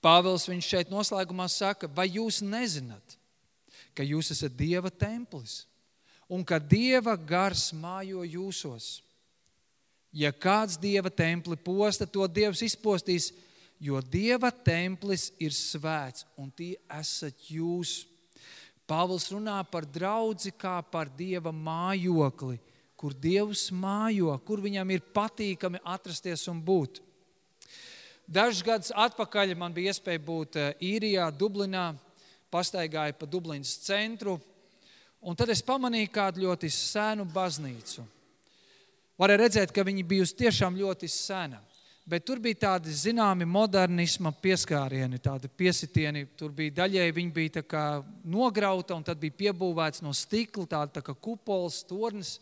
Pāvils 0.01 0.47
viņš 0.49 0.71
šeit 0.73 0.91
noslēgumā 0.93 1.49
saka, 1.51 1.91
vai 1.91 2.07
jūs 2.07 2.39
nezināt, 2.45 3.17
ka 3.93 4.05
jūs 4.07 4.31
esat 4.33 4.55
Dieva 4.57 4.89
templis 4.89 5.65
un 6.31 6.45
ka 6.47 6.57
Dieva 6.57 7.17
gars 7.19 7.69
mājo 7.75 8.23
jūsos? 8.23 9.01
Ja 10.11 10.33
kāds 10.35 10.75
dieva 10.75 11.07
templi 11.07 11.55
posta, 11.55 12.05
to 12.05 12.25
dievs 12.27 12.61
izpostīs, 12.65 13.29
jo 13.79 14.01
dieva 14.03 14.51
templis 14.51 15.29
ir 15.39 15.55
svēts 15.55 16.25
un 16.35 16.51
tie 16.51 16.75
esat 16.99 17.47
jūs. 17.47 18.01
Pāvils 18.83 19.29
runā 19.31 19.61
par 19.71 19.87
draugu 19.87 20.51
kā 20.59 20.81
par 20.83 21.07
dieva 21.15 21.53
mājokli, 21.55 22.59
kur 22.99 23.15
dievs 23.15 23.69
mājo, 23.71 24.35
kur 24.43 24.59
viņam 24.59 24.91
ir 24.91 25.07
patīkami 25.15 25.79
atrasties 25.79 26.43
un 26.51 26.59
būt. 26.59 26.99
Dažus 28.27 28.63
gadus 28.67 28.91
atpakaļ 28.91 29.55
man 29.55 29.73
bija 29.73 29.91
iespēja 29.91 30.19
būt 30.23 30.59
eh, 30.59 30.73
īrijā, 30.91 31.31
Dublinā, 31.31 31.93
pastaigāju 32.51 33.15
pa 33.15 33.27
Dublinas 33.27 33.73
centru, 33.79 34.37
un 35.23 35.39
tad 35.39 35.49
es 35.55 35.63
pamanīju 35.63 36.11
kādu 36.11 36.43
ļoti 36.45 36.69
senu 36.71 37.25
baznīcu 37.31 38.03
varēja 39.21 39.43
redzēt, 39.45 39.73
ka 39.75 39.85
viņi 39.85 40.07
bijusi 40.07 40.39
tiešām 40.43 40.79
ļoti 40.81 41.09
sena. 41.11 41.61
Bet 42.11 42.25
tur 42.25 42.41
bija 42.41 42.57
tādi 42.63 42.91
zināmi 42.97 43.45
modernisma 43.45 44.31
pieskārieni, 44.33 45.19
tādi 45.21 45.47
piesitieni. 45.47 46.25
Tur 46.35 46.49
bija 46.55 46.73
daļēji 46.81 47.13
viņi 47.15 47.33
bija 47.35 47.83
nograuta 48.25 48.97
un 48.97 49.05
tad 49.05 49.21
bija 49.21 49.37
piebūvēts 49.45 50.01
no 50.01 50.13
stikla, 50.17 50.65
tāda 50.65 50.97
tā 50.97 51.05
kā 51.05 51.13
kupols, 51.13 51.83
tornis. 51.87 52.39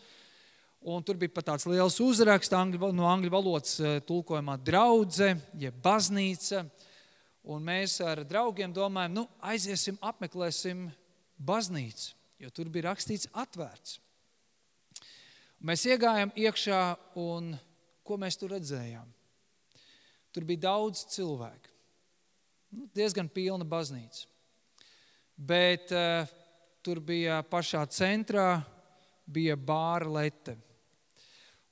Un 0.80 1.04
tur 1.04 1.20
bija 1.20 1.36
pat 1.36 1.50
tāds 1.52 1.68
liels 1.68 2.00
uzraksts 2.00 2.56
angļu, 2.56 2.94
no 2.96 3.10
angļu 3.12 3.34
valodas 3.34 3.76
eh, 3.84 3.98
tulkojumā 4.08 4.56
draudzene, 4.64 5.42
jeb 5.60 5.76
baznīca. 5.84 6.64
Un 7.52 7.66
mēs 7.68 7.98
ar 8.06 8.24
draugiem 8.24 8.72
domājam, 8.72 9.18
nu, 9.20 9.26
aiziesim, 9.44 10.00
apmeklēsim 10.00 10.88
baznīcu, 11.36 12.14
jo 12.40 12.52
tur 12.56 12.72
bija 12.72 12.94
rakstīts 12.94 13.28
atvērts. 13.36 14.00
Mēs 15.60 15.82
iegājām 15.92 16.30
iekšā, 16.40 16.82
un 17.20 17.52
ko 18.08 18.16
mēs 18.16 18.38
tur 18.40 18.54
redzējām? 18.56 19.08
Tur 20.32 20.46
bija 20.48 20.70
daudz 20.70 21.02
cilvēku. 21.12 21.74
Nu, 22.72 22.86
diezgan 22.96 23.28
pilna 23.34 23.66
baznīca. 23.68 24.28
Bet 25.36 25.92
uh, 25.92 26.30
tur 26.86 27.02
bija 27.04 27.42
pašā 27.44 27.82
centrā 27.92 28.62
bija 29.28 29.58
bāra 29.60 30.08
lete. 30.20 30.56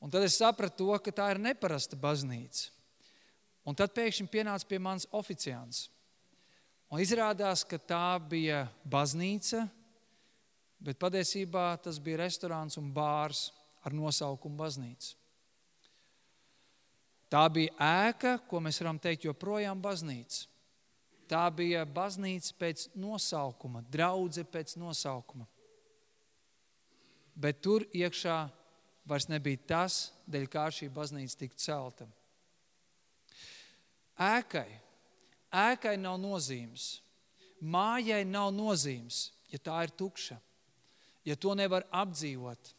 Un 0.03 0.11
tad 0.11 0.25
es 0.27 0.35
sapratu, 0.35 0.83
to, 0.83 0.97
ka 1.05 1.13
tā 1.15 1.29
ir 1.31 1.39
neparasta 1.41 1.95
baznīca. 1.95 2.67
Un 3.67 3.75
tad 3.75 3.95
pēkšņi 3.95 4.27
pienāca 4.31 4.67
pie 4.67 4.81
manis 4.83 5.07
oficiāls. 5.15 5.85
Un 6.91 6.99
izrādās, 7.03 7.63
ka 7.67 7.79
tā 7.79 8.19
bija 8.19 8.65
baznīca, 8.87 9.63
bet 10.83 10.99
patiesībā 10.99 11.69
tas 11.83 11.99
bija 12.03 12.25
restorāns 12.25 12.79
un 12.79 12.91
bārs 12.95 13.47
ar 13.87 13.95
nosaukumu 13.95 14.59
baznīca. 14.59 15.15
Tā 17.31 17.43
bija 17.51 17.73
ēka, 18.07 18.37
ko 18.47 18.59
mēs 18.63 18.79
varam 18.81 18.99
teikt, 19.03 19.27
joprojām 19.27 19.79
baznīca. 19.83 20.45
Tā 21.27 21.43
bija 21.51 21.83
baznīca 21.83 22.53
pēc 22.59 22.85
nosaukuma, 22.95 23.81
draudzene 23.91 24.47
pēc 24.47 24.77
nosaukuma. 24.79 25.47
Bet 27.35 27.59
tur 27.61 27.83
iekšā 27.91 28.37
vairs 29.07 29.27
nebija 29.27 29.59
tas, 29.73 29.97
dēļ 30.27 30.47
kā 30.51 30.69
šī 30.71 30.87
baznīca 30.91 31.41
tika 31.43 31.59
celta. 31.59 32.07
Ēkai, 34.17 34.69
ēkai 35.53 35.97
nav 35.99 36.15
nozīmes, 36.23 36.87
mājai 37.59 38.23
nav 38.25 38.49
nozīmes, 38.55 39.27
ja 39.51 39.59
tā 39.61 39.83
ir 39.85 39.93
tukša, 39.99 40.39
ja 41.27 41.35
to 41.35 41.53
nevar 41.59 41.85
apdzīvot 41.91 42.76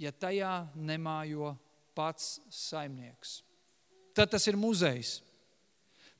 ja 0.00 0.12
tajā 0.12 0.64
nemājo 0.74 1.54
pats 1.94 2.38
saimnieks. 2.50 3.42
Tad 4.14 4.30
tas 4.34 4.46
ir 4.50 4.58
muzejs. 4.58 5.20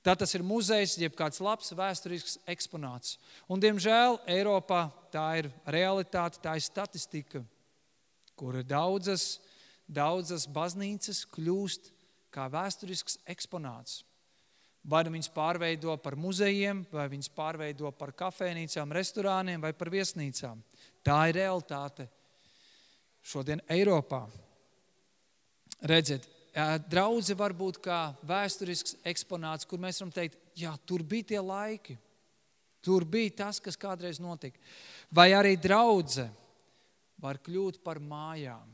Tad 0.05 0.21
tas 0.21 0.35
ir 0.37 0.45
muzejs, 0.45 0.99
jeb 1.01 1.15
kāds 1.17 1.41
labs 1.41 1.73
vēsturisks 1.73 2.37
eksponāts. 2.51 3.17
Un, 3.49 3.61
diemžēl 3.63 4.19
Eiropā 4.29 4.83
tā 5.15 5.25
ir 5.41 5.49
realitāte, 5.65 6.43
tā 6.45 6.59
ir 6.59 6.65
statistika, 6.65 7.41
kur 8.37 8.59
daudzas, 8.69 9.39
daudzas 9.89 10.45
baznīcas 10.45 11.23
kļūst 11.33 11.89
kā 12.35 12.51
vēsturisks 12.53 13.17
eksponāts. 13.33 14.03
Vai 14.85 15.01
nu 15.07 15.15
viņas 15.15 15.31
pārveido 15.33 15.95
par 16.05 16.19
muzejiem, 16.21 16.83
vai 16.93 17.07
viņas 17.09 17.31
pārveido 17.33 17.89
par 17.97 18.13
kafejnīcām, 18.13 18.93
restorāniem 18.93 19.63
vai 19.65 19.73
par 19.73 19.89
viesnīcām. 19.89 20.61
Tā 21.01 21.23
ir 21.31 21.39
realitāte 21.39 22.11
šodien 23.25 23.63
Eiropā. 23.73 24.25
Redziet, 25.85 26.27
draudzene 26.89 27.39
var 27.39 27.55
būt 27.57 27.81
kā 27.83 27.99
vēsturisks 28.29 28.99
eksponāts, 29.09 29.67
kur 29.69 29.81
mēs 29.83 30.01
varam 30.01 30.13
teikt, 30.15 30.39
jā, 30.57 30.73
tur 30.87 31.03
bija 31.03 31.35
tie 31.35 31.41
laiki. 31.43 31.99
Tur 32.85 33.07
bija 33.09 33.33
tas, 33.45 33.59
kas 33.65 33.81
kādreiz 33.81 34.21
notika. 34.21 34.61
Vai 35.09 35.31
arī 35.33 35.57
draudzene 35.57 36.29
var 37.21 37.39
kļūt 37.41 37.81
par 37.85 37.97
mājām, 38.03 38.69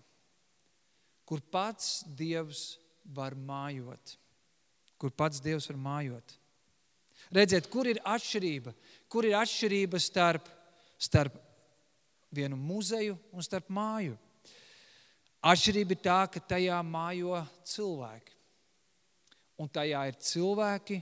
kur 1.28 1.42
pats 1.52 2.00
Dievs 2.18 2.80
var 3.14 3.36
mājot. 3.38 4.16
Kur 4.98 5.12
pats 5.14 5.38
Dievs 5.40 5.68
var 5.70 5.78
mājot. 5.78 6.34
Redziet, 7.30 7.68
kur 7.70 7.86
ir 7.86 8.00
atšķirība? 8.02 8.74
Kur 9.08 9.28
ir 9.28 9.36
atšķirība 9.38 10.00
starp, 10.02 10.48
starp 10.98 11.36
vienu 12.34 12.58
muzeju 12.58 13.14
un 13.30 13.46
starp 13.46 13.70
māju? 13.70 14.18
Atšķirība 15.40 15.96
ir 15.96 16.02
tā, 16.04 16.18
ka 16.28 16.40
tajā 16.52 16.82
mājo 16.84 17.38
cilvēki. 17.64 18.36
Un 19.60 19.68
tajā 19.72 20.02
ir 20.10 20.18
cilvēki, 20.20 21.00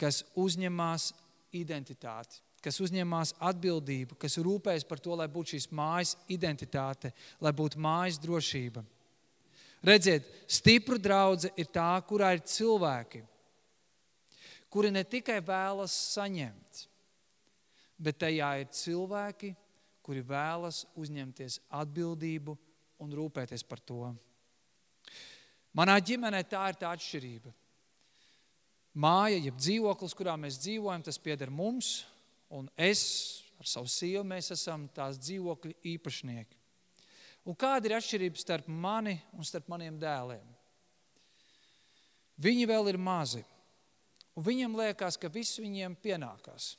kas 0.00 0.22
uzņemās 0.40 1.10
identitāti, 1.56 2.40
kas 2.64 2.80
uzņemās 2.80 3.34
atbildību, 3.44 4.16
kas 4.20 4.38
rūpējas 4.40 4.86
par 4.88 5.00
to, 5.04 5.12
lai 5.16 5.28
būtu 5.28 5.54
šīs 5.54 5.68
mājas 5.76 6.14
identitāte, 6.32 7.12
lai 7.44 7.52
būtu 7.52 7.80
mājas 7.80 8.18
drošība. 8.22 8.84
Redziet, 9.84 10.24
stipra 10.48 10.96
draudzene 10.96 11.52
ir 11.60 11.68
tā, 11.68 11.92
kurā 12.08 12.32
ir 12.32 12.40
cilvēki, 12.48 13.20
kuri 14.72 14.90
ne 14.94 15.04
tikai 15.04 15.42
vēlas 15.44 15.92
saņemt, 16.14 16.86
bet 18.00 18.22
tajā 18.24 18.48
ir 18.62 18.72
cilvēki, 18.72 19.52
kuri 20.04 20.24
vēlas 20.24 20.86
uzņemties 21.00 21.60
atbildību 21.68 22.56
un 23.04 23.12
rūpēties 23.14 23.64
par 23.68 23.82
to. 23.84 24.08
Manā 25.74 25.98
ģimenē 26.00 26.42
tā 26.48 26.64
ir 26.70 26.80
tā 26.80 26.90
atšķirība. 26.94 27.52
Māja, 28.94 29.40
jeb 29.42 29.56
dzīvoklis, 29.58 30.14
kurā 30.14 30.36
mēs 30.38 30.60
dzīvojam, 30.62 31.02
tas 31.02 31.18
pieder 31.18 31.50
mums, 31.50 32.04
un 32.54 32.68
es 32.78 33.02
ar 33.58 33.66
savu 33.66 33.90
sievu 33.90 34.22
mēs 34.28 34.52
esam 34.54 34.86
tās 34.94 35.18
dzīvokļa 35.18 35.74
īpašnieki. 35.94 36.60
Un 37.44 37.56
kāda 37.58 37.90
ir 37.90 37.96
atšķirība 37.98 38.40
starp 38.40 38.68
mani 38.70 39.18
un 39.36 39.44
starp 39.44 39.66
maniem 39.72 39.98
dēliem? 40.00 40.46
Viņi 42.44 42.64
vēl 42.70 42.90
ir 42.94 42.98
mazi, 42.98 43.42
un 44.34 44.46
viņiem 44.46 44.78
liekas, 44.78 45.18
ka 45.20 45.30
viss 45.30 45.60
viņiem 45.62 45.94
pienākās. 46.02 46.74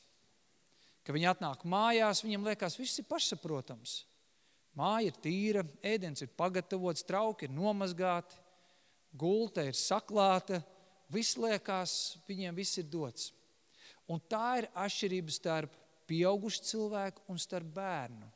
Ka 1.05 1.13
viņi 1.13 1.29
atnāk 1.29 1.67
mājās, 1.69 2.23
viņiem 2.25 2.47
liekas, 2.47 2.79
viss 2.79 2.99
ir 2.99 3.07
pašsaprotams. 3.07 3.99
Māja 4.75 5.09
ir 5.09 5.19
tīra, 5.23 5.63
ēdiens 5.83 6.23
ir 6.25 6.31
pagatavots, 6.35 7.05
trauki 7.07 7.47
ir 7.47 7.53
nomazgāti, 7.55 8.35
gulta 9.15 9.63
ir 9.63 9.77
saklāta, 9.79 10.59
viss 11.11 11.37
liekas, 11.39 12.17
viņiem 12.27 12.57
viss 12.57 12.81
ir 12.81 12.89
dots. 12.91 13.31
Un 14.11 14.19
tā 14.19 14.59
ir 14.59 14.67
atšķirība 14.75 15.33
starp 15.33 15.77
pieaugušu 16.09 16.67
cilvēku 16.67 17.23
un 17.31 17.39
starp 17.41 17.71
bērnu. 17.77 18.27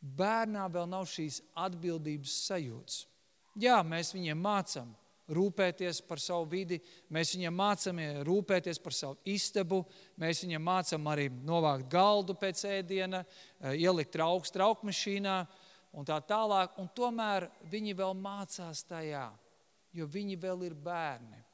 Bērnā 0.00 0.64
vēl 0.72 0.86
nav 0.88 1.04
šīs 1.10 1.42
atbildības 1.58 2.38
sajūtas. 2.46 3.02
Jā, 3.60 3.82
mēs 3.84 4.14
viņiem 4.14 4.38
mācām 4.40 4.94
rūpēties 5.30 6.02
par 6.08 6.20
savu 6.22 6.48
vidi, 6.50 6.80
mēs 7.12 7.34
viņiem 7.36 7.54
mācām 7.56 8.00
rūpēties 8.26 8.80
par 8.82 8.96
savu 8.96 9.18
istabu, 9.30 9.82
mēs 10.20 10.42
viņiem 10.44 10.64
mācām 10.66 11.06
arī 11.12 11.28
novākt 11.30 11.88
galdu 11.92 12.36
pēc 12.38 12.64
ēdiena, 12.68 13.24
eh, 13.24 13.76
ielikt 13.84 14.18
augstu 14.20 14.58
traukmašīnā 14.58 15.36
un 15.92 16.04
tā 16.04 16.20
tālāk. 16.26 16.76
Un 16.78 16.88
tomēr 16.88 17.50
viņi 17.70 17.96
vēl 17.96 18.14
mācās 18.14 18.84
tajā, 18.84 19.30
jo 19.92 20.06
viņi 20.06 20.36
vēl 20.36 20.66
ir 20.66 20.74
bērni. 20.74 21.44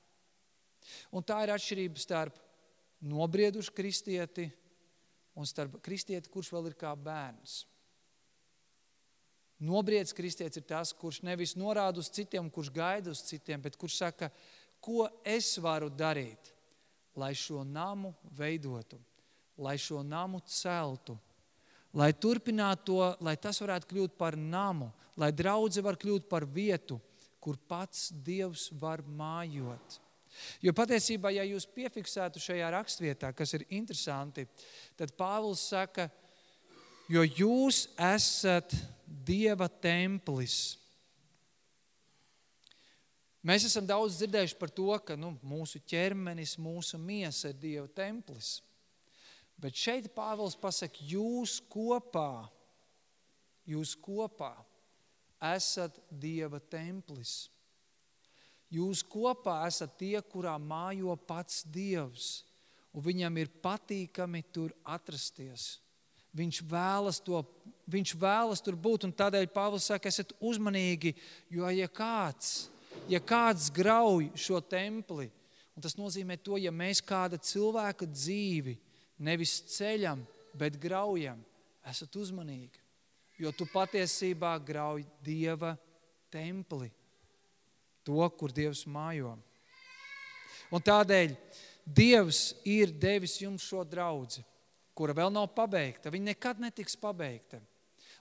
Un 1.13 1.23
tā 1.23 1.43
ir 1.43 1.55
atšķirība 1.55 1.99
starp 1.99 2.37
nobriedušu 3.03 3.75
kristieti 3.75 4.53
un 5.37 5.45
starp 5.45 5.81
kristieti, 5.83 6.31
kurš 6.33 6.53
vēl 6.55 6.71
ir 6.71 6.75
kā 6.79 6.95
bērns. 6.97 7.65
Nobriedz 9.57 10.13
kristietis 10.13 10.61
ir 10.61 10.67
tas, 10.69 10.93
kurš 10.93 11.23
nevis 11.25 11.55
norāda 11.57 12.03
uz 12.03 12.11
citiem, 12.13 12.51
kurš 12.53 12.69
gaida 12.75 13.13
uz 13.13 13.23
citiem, 13.25 13.63
bet 13.65 13.79
kurš 13.81 13.97
saka, 14.03 14.29
ko 14.85 15.07
es 15.25 15.55
varu 15.63 15.89
darīt, 15.89 16.53
lai 17.17 17.33
šo 17.33 17.63
namu 17.65 18.13
veidotu, 18.37 18.99
lai 19.57 19.79
šo 19.81 20.03
namu 20.05 20.43
celtu, 20.45 21.17
lai 21.97 22.13
turpinātu 22.13 22.85
to, 22.85 22.99
lai 23.25 23.37
tas 23.41 23.61
varētu 23.63 23.89
kļūt 23.89 24.17
par 24.21 24.37
namu, 24.37 24.91
lai 25.17 25.33
draudzene 25.33 25.87
var 25.87 25.97
kļūt 25.97 26.29
par 26.29 26.45
vietu, 26.45 27.01
kur 27.41 27.57
pats 27.57 28.11
Dievs 28.13 28.69
var 28.77 29.01
mājot. 29.07 30.03
Jo 30.61 30.75
patiesībā, 30.77 31.31
ja 31.33 31.47
jūs 31.49 31.65
piefiksētu 31.73 32.43
šajā 32.43 32.69
rakstvietā, 32.75 33.31
kas 33.33 33.55
ir 33.57 33.65
interesanti, 33.73 34.45
tad 34.99 35.15
Pāvils 35.17 35.63
saka, 35.71 36.11
jo 37.09 37.25
jūs 37.25 37.87
esat 37.97 38.75
Dieva 39.07 39.69
templis. 39.69 40.77
Mēs 43.47 43.69
esam 43.69 43.87
daudz 43.87 44.19
dzirdējuši 44.19 44.57
par 44.59 44.73
to, 44.75 44.89
ka 45.07 45.15
nu, 45.15 45.37
mūsu 45.47 45.79
ķermenis, 45.87 46.57
mūsu 46.59 46.99
miesa 46.99 47.53
ir 47.53 47.61
Dieva 47.63 47.87
templis. 47.95 48.57
Bet 49.57 49.79
šeit 49.79 50.11
Pāvils 50.17 50.59
pasaka, 50.59 50.99
jūs 51.07 51.61
kopā, 51.71 52.49
jūs 53.65 53.95
kopā 54.03 54.53
esat 55.55 56.01
Dieva 56.11 56.59
templis. 56.59 57.47
Jūs 58.73 59.05
kopā 59.07 59.61
esat 59.69 59.95
tie, 60.01 60.19
kurā 60.27 60.57
mājo 60.59 61.15
pats 61.29 61.63
Dievs, 61.71 62.43
un 62.91 63.05
viņam 63.07 63.39
ir 63.39 63.53
patīkami 63.63 64.43
tur 64.51 64.75
atrasties. 64.83 65.77
Viņš 66.37 66.61
vēlas, 66.69 67.21
to, 67.25 67.41
viņš 67.89 68.15
vēlas 68.21 68.63
tur 68.65 68.77
būt, 68.77 69.07
un 69.09 69.15
tādēļ 69.17 69.49
Pāvils 69.55 69.89
saka, 69.89 70.11
esiet 70.11 70.35
uzmanīgi, 70.45 71.15
jo 71.53 71.69
ja 71.73 71.89
kāds, 71.89 72.69
ja 73.09 73.21
kāds 73.23 73.71
grauj 73.73 74.29
šo 74.37 74.61
templi, 74.61 75.31
un 75.77 75.85
tas 75.85 75.97
nozīmē 75.97 76.37
to, 76.41 76.59
ja 76.61 76.73
mēs 76.75 77.01
kāda 77.05 77.41
cilvēka 77.41 78.09
dzīvi 78.11 78.77
nevis 79.25 79.63
ceļam, 79.77 80.25
bet 80.57 80.77
graujam, 80.81 81.41
esat 81.89 82.17
uzmanīgi, 82.21 82.83
jo 83.41 83.53
tu 83.57 83.69
patiesībā 83.73 84.57
grauj 84.65 85.05
Dieva 85.25 85.75
templi 86.33 86.91
to, 88.05 88.21
kur 88.37 88.53
Dievs 88.53 88.85
mājo. 88.89 89.35
Un 90.73 90.83
tādēļ 90.83 91.33
Dievs 91.87 92.51
ir 92.67 92.91
devis 92.91 93.39
jums 93.39 93.65
šo 93.65 93.85
draugu, 93.87 94.43
kura 94.97 95.15
vēl 95.17 95.31
nav 95.35 95.51
pabeigta. 95.55 96.13
Viņa 96.13 96.33
nekad 96.33 96.63
netiks 96.63 96.97
pabeigta. 97.01 97.61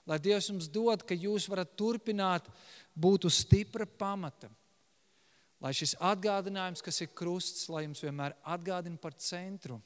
Lai 0.06 0.20
Dievs 0.22 0.50
jums 0.52 0.68
dod, 0.70 1.02
ka 1.02 1.16
jūs 1.18 1.48
varat 1.50 1.72
turpināt 1.78 2.46
būt 2.94 3.26
uz 3.26 3.40
stipra 3.42 3.88
pamata. 3.88 4.52
Lai 5.60 5.72
šis 5.74 5.96
atgādinājums, 6.04 6.84
kas 6.84 7.00
ir 7.02 7.10
krusts, 7.16 7.66
lai 7.72 7.86
jums 7.86 8.04
vienmēr 8.04 8.36
atgādina 8.44 9.00
par 9.00 9.16
centru 9.18 9.80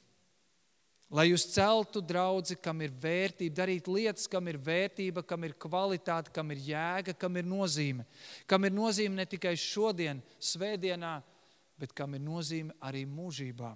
lai 1.11 1.27
jūs 1.27 1.45
celtu 1.51 2.01
draugu, 2.03 2.55
kam 2.63 2.81
ir 2.85 2.93
vērtība, 3.03 3.55
darīt 3.61 3.89
lietas, 3.91 4.29
kam 4.31 4.47
ir 4.47 4.59
vērtība, 4.63 5.23
kam 5.27 5.43
ir 5.43 5.57
kvalitāte, 5.59 6.31
kam 6.33 6.53
ir 6.55 6.63
jēga, 6.71 7.15
kam 7.19 7.37
ir 7.37 7.47
nozīme. 7.47 8.07
Kam 8.47 8.65
ir 8.65 8.73
nozīme 8.75 9.19
ne 9.19 9.27
tikai 9.29 9.53
šodien, 9.59 10.21
svētdienā, 10.39 11.17
bet 11.81 11.95
kam 11.97 12.15
ir 12.15 12.23
nozīme 12.23 12.75
arī 12.87 13.03
mūžībā. 13.09 13.73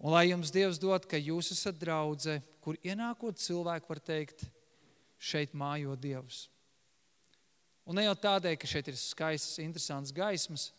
Un 0.00 0.14
lai 0.14 0.30
jums 0.30 0.52
Dievs 0.52 0.80
dod, 0.80 1.04
ka 1.04 1.20
jūs 1.20 1.52
esat 1.52 1.76
draudzē, 1.80 2.38
kur 2.64 2.78
ienākot 2.84 3.36
cilvēku 3.40 3.92
var 3.92 4.00
teikt, 4.00 4.46
šeit 5.20 5.52
mājo 5.52 5.96
Dievs. 6.00 6.46
Un 7.84 7.98
ne 7.98 8.06
jau 8.06 8.14
tādēļ, 8.16 8.56
ka 8.60 8.68
šeit 8.70 8.88
ir 8.88 8.96
skaistas, 8.96 9.58
interesantas 9.60 10.14
gaismas, 10.16 10.70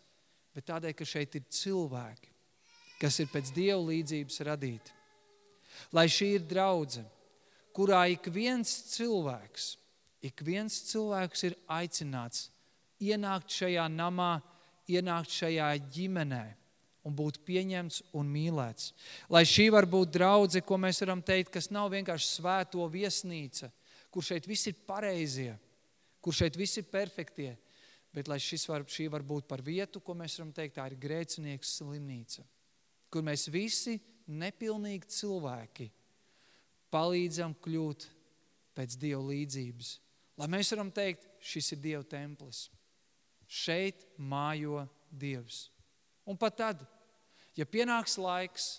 bet 0.56 0.66
tādēļ, 0.72 0.96
ka 0.98 1.06
šeit 1.06 1.38
ir 1.38 1.46
cilvēki, 1.54 2.32
kas 3.02 3.20
ir 3.22 3.30
pēc 3.30 3.54
Dieva 3.54 3.82
līdzības 3.92 4.42
radīti 4.48 5.02
lai 5.92 6.08
šī 6.12 6.36
ir 6.38 6.48
draudzene, 6.48 7.10
kurā 7.76 8.04
ik 8.12 8.28
viens 8.34 8.72
cilvēks, 8.94 9.76
ik 10.28 10.44
viens 10.46 10.82
cilvēks 10.92 11.46
ir 11.50 11.58
aicināts 11.72 12.50
ienākt 13.02 13.54
šajā 13.56 13.88
namā, 13.92 14.36
ienākt 14.92 15.32
šajā 15.34 15.72
ģimenē 15.94 16.44
un 17.08 17.16
būt 17.18 17.42
pieņemts 17.48 18.02
un 18.18 18.30
mīlēts. 18.30 18.92
Lai 19.34 19.44
šī 19.48 19.70
var 19.74 19.88
būt 19.90 20.14
draudzene, 20.14 20.66
ko 20.66 20.78
mēs 20.82 21.02
varam 21.04 21.24
teikt, 21.26 21.52
kas 21.54 21.72
nav 21.74 21.90
vienkārši 21.94 22.30
svēto 22.36 22.86
viesnīca, 22.92 23.72
kur 24.14 24.26
šeit 24.26 24.48
viss 24.50 24.70
ir 24.70 24.78
pareizie, 24.88 25.56
kur 26.22 26.36
šeit 26.36 26.58
viss 26.60 26.78
ir 26.78 26.86
perfektie, 26.92 27.56
bet 28.14 28.28
lai 28.28 28.38
var, 28.68 28.86
šī 28.86 29.08
var 29.10 29.24
būt 29.24 29.48
par 29.48 29.64
vietu, 29.66 30.02
ko 30.04 30.14
mēs 30.18 30.38
varam 30.38 30.52
teikt, 30.54 30.76
tā 30.78 30.88
ir 30.92 31.00
grēcinieks 31.00 31.78
slimnīca, 31.80 32.46
kur 33.10 33.26
mēs 33.26 33.48
visi 33.50 33.98
nepilnīgi 34.28 35.10
cilvēki 35.10 35.90
palīdzam 36.92 37.56
kļūt 37.64 38.08
pēc 38.76 38.98
Dieva 39.00 39.24
līdzības. 39.32 39.96
Lai 40.40 40.48
mēs 40.52 40.72
varam 40.76 40.92
teikt, 40.94 41.28
šis 41.40 41.74
ir 41.76 41.82
Dieva 41.84 42.04
templis. 42.08 42.68
Šeit 43.48 44.06
mājo 44.18 44.86
Dievs. 45.12 45.71
Un 46.32 46.40
pat 46.40 46.56
tad, 46.62 46.84
ja 47.60 47.68
pienāks 47.68 48.16
laiks, 48.22 48.70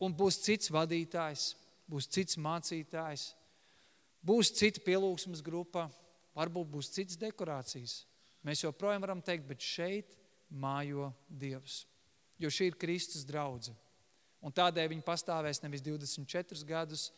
un 0.00 0.14
būs 0.16 0.40
cits 0.40 0.72
vadītājs, 0.72 1.50
būs 1.90 2.08
cits 2.08 2.38
mācītājs, 2.40 3.26
būs 4.24 4.52
cita 4.56 4.80
pielūgsmes 4.86 5.42
grupa, 5.44 5.88
varbūt 6.36 6.70
būs 6.72 6.92
cits 6.94 7.18
dekorācijas. 7.20 8.04
Mēs 8.46 8.64
joprojām 8.64 9.04
varam 9.04 9.20
teikt, 9.20 9.44
bet 9.48 9.60
šeit 9.60 10.16
mājo 10.48 11.10
Dievs. 11.28 11.84
Jo 12.40 12.48
šī 12.48 12.70
ir 12.70 12.80
Kristus 12.80 13.26
draudzene. 13.28 13.76
Un 14.40 14.54
tādēļ 14.56 14.94
viņi 14.94 15.04
pastāvēs 15.04 15.60
nevis 15.60 15.82
24 15.84 16.64
gadus, 16.64 17.10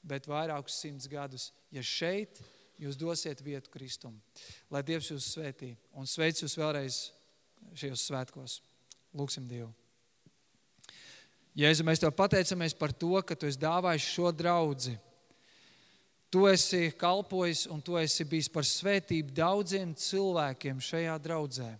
bet 0.00 0.24
vairākus 0.24 0.78
simtus 0.80 1.10
gadus, 1.12 1.50
ja 1.68 1.82
šeit 1.84 2.40
jūs 2.80 2.96
dosiet 2.96 3.42
vietu 3.44 3.68
Kristum. 3.74 4.16
Lai 4.72 4.80
Dievs 4.86 5.10
jūs 5.12 5.28
svētī 5.34 5.74
un 5.92 6.08
sveic 6.08 6.40
jūs 6.40 6.56
vēlreiz 6.56 7.02
šajos 7.76 8.06
svētkos. 8.08 8.60
Lūksim 9.16 9.46
Dievu. 9.50 9.70
Jēzu, 11.58 11.82
mēs 11.82 11.98
tev 11.98 12.12
pateicamies 12.14 12.76
par 12.78 12.92
to, 12.94 13.16
ka 13.26 13.34
tu 13.34 13.48
esi 13.50 13.58
dāvājis 13.58 14.06
šo 14.06 14.30
draugu. 14.30 14.94
Tu 16.30 16.44
esi 16.46 16.92
kalpojis 16.94 17.64
un 17.74 17.80
tu 17.82 17.96
esi 17.98 18.22
bijis 18.24 18.46
par 18.54 18.62
svētību 18.62 19.34
daudziem 19.34 19.96
cilvēkiem 19.98 20.78
šajā 20.78 21.16
draudzē. 21.18 21.72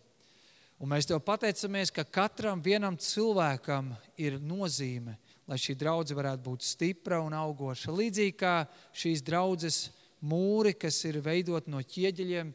Un 0.81 0.91
mēs 0.91 1.07
tev 1.07 1.21
pateicamies, 1.23 1.93
ka 1.95 2.03
katram 2.03 2.59
vienam 2.65 2.97
cilvēkam 2.99 3.93
ir 4.19 4.41
nozīme, 4.43 5.15
lai 5.47 5.59
šī 5.61 5.77
draudzene 5.79 6.19
varētu 6.19 6.43
būt 6.49 6.67
stipra 6.67 7.21
un 7.23 7.37
augoša. 7.37 7.95
Līdzīgi 7.95 8.35
kā 8.41 8.55
šīs 8.91 9.23
draudzes 9.23 9.79
mūri, 10.25 10.75
kas 10.75 10.99
ir 11.05 11.21
veidot 11.23 11.69
no 11.71 11.79
ķieģeļiem, 11.85 12.51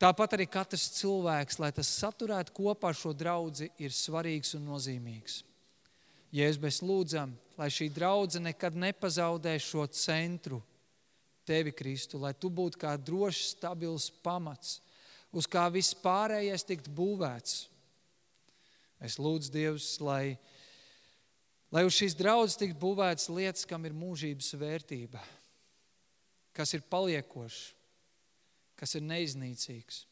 tāpat 0.00 0.36
arī 0.36 0.48
katrs 0.48 0.88
cilvēks, 0.96 1.60
lai 1.60 1.70
tas 1.76 1.90
saturētu 2.00 2.54
kopā 2.56 2.92
šo 2.96 3.12
draugu, 3.16 3.68
ir 3.78 3.94
svarīgs 3.94 4.56
un 4.58 4.66
nozīmīgs. 4.70 5.42
Jēzus, 6.30 6.62
mēs 6.62 6.78
lūdzam, 6.86 7.32
lai 7.58 7.68
šī 7.74 7.88
draudzene 7.92 8.52
nekad 8.52 8.76
nepazaudē 8.78 9.56
šo 9.60 9.86
centru, 9.90 10.60
tevi, 11.46 11.72
Kristu, 11.74 12.20
lai 12.22 12.30
tu 12.38 12.50
būtu 12.52 12.78
kā 12.78 12.94
drošs, 12.94 13.56
stabils 13.56 14.10
pamats 14.22 14.78
uz 15.34 15.46
kā 15.50 15.66
viss 15.72 15.96
pārējais 15.98 16.66
tiktu 16.66 16.92
būvēts. 16.94 17.64
Es 19.00 19.16
lūdzu 19.18 19.52
Dievs, 19.54 19.88
lai, 20.04 20.36
lai 21.72 21.84
uz 21.88 21.96
šīs 21.96 22.16
draudzes 22.18 22.58
tiktu 22.60 22.78
būvētas 22.82 23.30
lietas, 23.32 23.66
kam 23.66 23.86
ir 23.88 23.96
mūžības 23.96 24.52
vērtība, 24.60 25.22
kas 26.56 26.74
ir 26.76 26.84
paliekošs, 26.92 27.70
kas 28.80 28.96
ir 28.96 29.04
neiznīcīgs. 29.04 30.04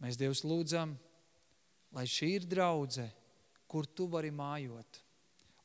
Mēs 0.00 0.16
Dievs 0.20 0.42
lūdzam, 0.44 0.94
lai 1.92 2.04
šī 2.08 2.32
ir 2.38 2.48
draudzene, 2.48 3.12
kur 3.66 3.86
tu 3.86 4.06
vari 4.08 4.30
mājot, 4.30 5.00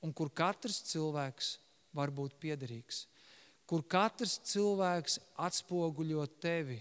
un 0.03 0.13
kur 0.15 0.32
katrs 0.34 0.82
cilvēks 0.89 1.53
var 1.95 2.11
būt 2.11 2.38
piederīgs, 2.41 3.05
kur 3.67 3.84
katrs 3.88 4.39
cilvēks 4.51 5.19
atspoguļo 5.39 6.25
tevi, 6.43 6.79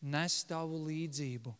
nes 0.00 0.40
tavu 0.48 0.82
līdzību. 0.86 1.54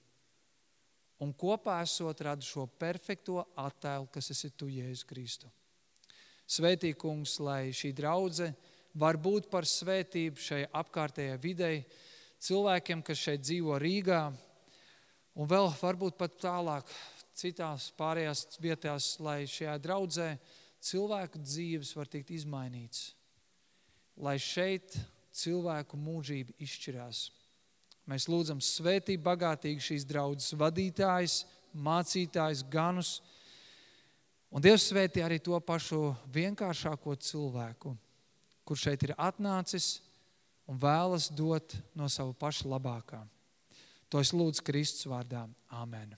Un 1.20 1.32
kopā 1.36 1.80
esot 1.84 2.22
rada 2.24 2.44
šo 2.44 2.64
perfekto 2.80 3.42
attēlu, 3.60 4.08
kas 4.12 4.30
esi 4.32 4.52
tu, 4.56 4.70
Jēzus 4.72 5.04
Kristu. 5.08 5.50
Svētī, 6.50 6.94
kungs, 6.98 7.36
lai 7.42 7.74
šī 7.76 7.92
draudzene 7.94 8.56
var 8.98 9.18
būt 9.20 9.50
par 9.52 9.68
svētību 9.68 10.40
šai 10.40 10.64
apkārtējai 10.80 11.36
videi, 11.42 11.82
cilvēkiem, 12.44 13.02
kas 13.04 13.20
šeit 13.20 13.44
dzīvo 13.44 13.78
Rīgā, 13.80 14.20
un 15.36 15.48
vēl 15.50 15.70
varbūt 15.80 16.18
pat 16.20 16.38
tālāk, 16.42 16.90
citās 17.36 17.90
pārējās 17.96 18.58
vietās, 18.60 19.14
lai 19.22 19.44
šajā 19.48 19.76
draudzē 19.80 20.28
cilvēku 20.84 21.40
dzīves 21.44 21.94
var 21.96 22.10
tikt 22.10 22.32
izmainīts, 22.36 23.14
lai 24.20 24.36
šeit 24.40 24.96
cilvēku 25.36 26.00
mūžība 26.00 26.56
izšķirās. 26.60 27.28
Mēs 28.10 28.26
lūdzam 28.28 28.60
svētību 28.64 29.22
bagātīgi 29.24 29.86
šīs 29.90 30.06
draudzes 30.08 30.56
vadītājs, 30.58 31.44
mācītājs, 31.76 32.64
ganus, 32.72 33.20
un 34.50 34.64
Dievs 34.64 34.88
svētī 34.90 35.22
arī 35.22 35.38
to 35.38 35.60
pašu 35.62 36.08
vienkāršāko 36.34 37.14
cilvēku 37.22 37.94
kurš 38.70 38.84
šeit 38.86 39.02
ir 39.02 39.16
atnācis 39.18 39.96
un 40.70 40.78
vēlas 40.78 41.28
dot 41.34 41.74
no 41.98 42.08
sava 42.08 42.34
paša 42.38 42.70
labākā. 42.70 43.24
To 44.10 44.22
es 44.22 44.30
lūdzu 44.34 44.62
Kristus 44.66 45.08
vārdā. 45.10 45.44
Āmen! 45.70 46.14